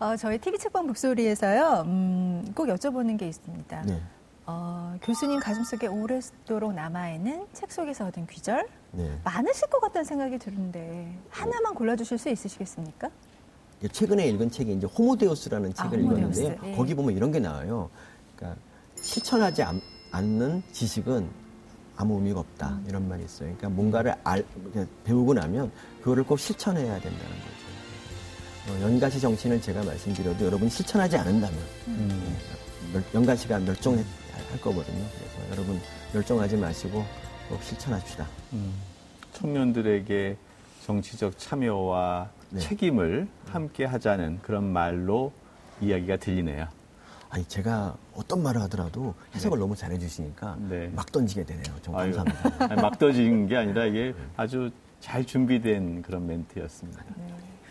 어, 0.00 0.16
저희 0.16 0.38
TV 0.38 0.58
책방 0.58 0.86
목소리에서요, 0.86 1.82
음, 1.84 2.52
꼭 2.54 2.68
여쭤보는 2.68 3.18
게 3.18 3.28
있습니다. 3.28 3.82
네. 3.82 4.00
어, 4.46 4.96
교수님 5.02 5.38
가슴속에 5.38 5.88
오랫도록 5.88 6.72
남아있는 6.72 7.46
책 7.52 7.70
속에서 7.70 8.06
얻은 8.06 8.26
귀절 8.28 8.66
네. 8.92 9.18
많으실 9.22 9.68
것 9.68 9.78
같다는 9.78 10.04
생각이 10.04 10.38
드는데 10.38 11.14
하나만 11.28 11.74
골라주실 11.74 12.16
수 12.16 12.30
있으시겠습니까? 12.30 13.10
최근에 13.92 14.26
읽은 14.28 14.50
책이 14.50 14.72
이제 14.72 14.86
호모데우스라는 14.86 15.74
책을 15.74 15.98
아, 15.98 16.00
읽었는데요. 16.00 16.56
예. 16.64 16.76
거기 16.76 16.94
보면 16.94 17.14
이런 17.14 17.30
게 17.30 17.38
나와요. 17.38 17.90
그러니까 18.34 18.58
실천하지 18.96 19.62
않, 19.62 19.80
는 20.22 20.62
지식은 20.72 21.28
아무 21.96 22.14
의미가 22.14 22.40
없다 22.40 22.70
음. 22.70 22.84
이런 22.88 23.06
말이 23.06 23.22
있어요. 23.22 23.54
그러니까 23.54 23.68
뭔가를 23.68 24.14
알, 24.24 24.44
배우고 25.04 25.34
나면 25.34 25.70
그거를 26.00 26.24
꼭 26.24 26.38
실천해야 26.38 26.94
된다는 26.94 27.28
거죠. 27.28 27.59
어, 28.70 28.80
연가시 28.82 29.20
정신을 29.20 29.60
제가 29.60 29.82
말씀드려도 29.82 30.46
여러분이 30.46 30.70
실천하지 30.70 31.16
않는다면 31.16 31.58
음. 31.88 32.36
멸, 32.92 33.02
연가시가 33.14 33.58
멸종할 33.58 34.04
거거든요. 34.60 35.04
그래서 35.18 35.50
여러분 35.50 35.80
멸종하지 36.12 36.56
마시고 36.56 37.04
꼭 37.48 37.62
실천합시다. 37.62 38.26
음. 38.52 38.72
청년들에게 39.32 40.36
정치적 40.86 41.38
참여와 41.38 42.30
네. 42.50 42.60
책임을 42.60 43.28
함께 43.48 43.84
하자는 43.84 44.40
그런 44.42 44.64
말로 44.64 45.32
이야기가 45.80 46.16
들리네요. 46.16 46.68
아니 47.28 47.44
제가 47.44 47.96
어떤 48.14 48.42
말을 48.42 48.60
하더라도 48.62 49.14
해석을 49.34 49.58
네. 49.58 49.60
너무 49.60 49.76
잘해 49.76 49.98
주시니까 49.98 50.56
네. 50.68 50.90
막 50.94 51.10
던지게 51.10 51.44
되네요. 51.44 51.74
정말 51.82 52.12
감사합니다. 52.12 52.66
아니, 52.72 52.82
막 52.82 52.98
던진 52.98 53.46
게 53.46 53.56
아니라 53.56 53.86
이게 53.86 54.14
아주 54.36 54.70
잘 55.00 55.24
준비된 55.24 56.02
그런 56.02 56.26
멘트였습니다. 56.26 57.04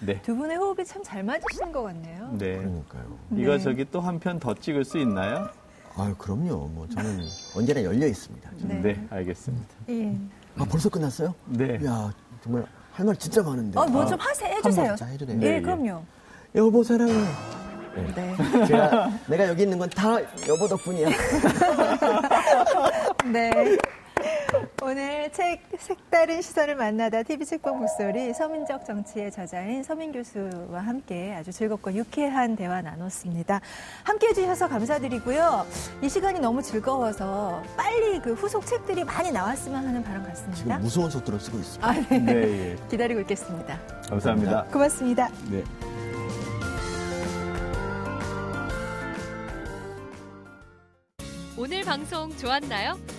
네. 0.01 0.13
네. 0.13 0.21
두 0.21 0.35
분의 0.35 0.57
호흡이 0.57 0.85
참 0.85 1.03
잘 1.03 1.23
맞으시는 1.23 1.71
것 1.71 1.83
같네요. 1.83 2.29
네. 2.38 2.57
그러니까요. 2.57 3.17
이거 3.35 3.51
네. 3.57 3.59
저기 3.59 3.85
또 3.89 3.99
한 4.01 4.19
편 4.19 4.39
더 4.39 4.53
찍을 4.53 4.83
수 4.85 4.97
있나요? 4.97 5.49
아 5.95 6.13
그럼요. 6.17 6.67
뭐 6.73 6.88
저는 6.93 7.21
언제나 7.55 7.83
열려 7.83 8.07
있습니다. 8.07 8.49
네. 8.62 8.81
네, 8.81 9.07
알겠습니다. 9.09 9.67
예. 9.89 10.15
아 10.57 10.65
벌써 10.69 10.89
끝났어요? 10.89 11.33
네. 11.47 11.75
야 11.85 12.12
정말 12.43 12.65
할 12.93 13.05
말 13.05 13.15
진짜 13.15 13.41
많은데. 13.41 13.79
어, 13.79 13.85
뭐좀 13.85 14.19
아, 14.19 14.23
하세요. 14.29 14.55
해주세요. 14.55 14.95
돼요. 14.95 15.17
예, 15.29 15.33
네, 15.35 15.62
그럼요. 15.62 16.03
여보 16.55 16.83
사랑해. 16.83 17.13
네. 17.95 18.13
네. 18.15 18.35
제가 18.67 19.09
내가 19.27 19.47
여기 19.47 19.63
있는 19.63 19.77
건 19.79 19.89
다 19.89 20.17
여보 20.47 20.67
덕분이야. 20.67 21.09
네. 23.31 23.77
오늘 24.89 25.32
책 25.32 25.62
색다른 25.78 26.41
시선을 26.41 26.73
만나다 26.73 27.21
TV 27.21 27.45
책방 27.45 27.78
목소리 27.78 28.34
서민적 28.34 28.88
정치의 28.88 29.32
저자인 29.32 29.84
서민 29.84 30.12
교수와 30.12 30.80
함께 30.80 31.32
아주 31.36 31.52
즐겁고 31.52 31.93
유쾌한 31.93 32.56
대화 32.56 32.82
나눴습니다. 32.82 33.62
함께 34.04 34.30
해주셔서 34.30 34.67
감사드리고요. 34.67 35.67
이 36.02 36.10
시간이 36.10 36.39
너무 36.39 36.63
즐거워서 36.63 37.62
빨리 37.78 38.19
그 38.19 38.34
후속 38.34 38.65
책들이 38.65 39.04
많이 39.04 39.32
나왔으면 39.32 39.86
하는 39.86 40.02
바람 40.02 40.23
같습니다. 40.23 40.58
지금 40.58 40.82
무서운 40.82 41.12
속도로 41.12 41.38
쓰고 41.38 41.60
있습니다. 41.60 41.88
아, 41.88 41.93
네. 41.93 42.17
네 42.17 42.71
예. 42.71 42.75
기다리고 42.89 43.19
있겠습니다. 43.21 43.80
감사합니다. 44.10 44.63
고맙습니다. 44.71 45.30
네. 45.52 45.63
오늘 51.56 51.84
방송 51.84 52.36
좋았나요? 52.38 52.97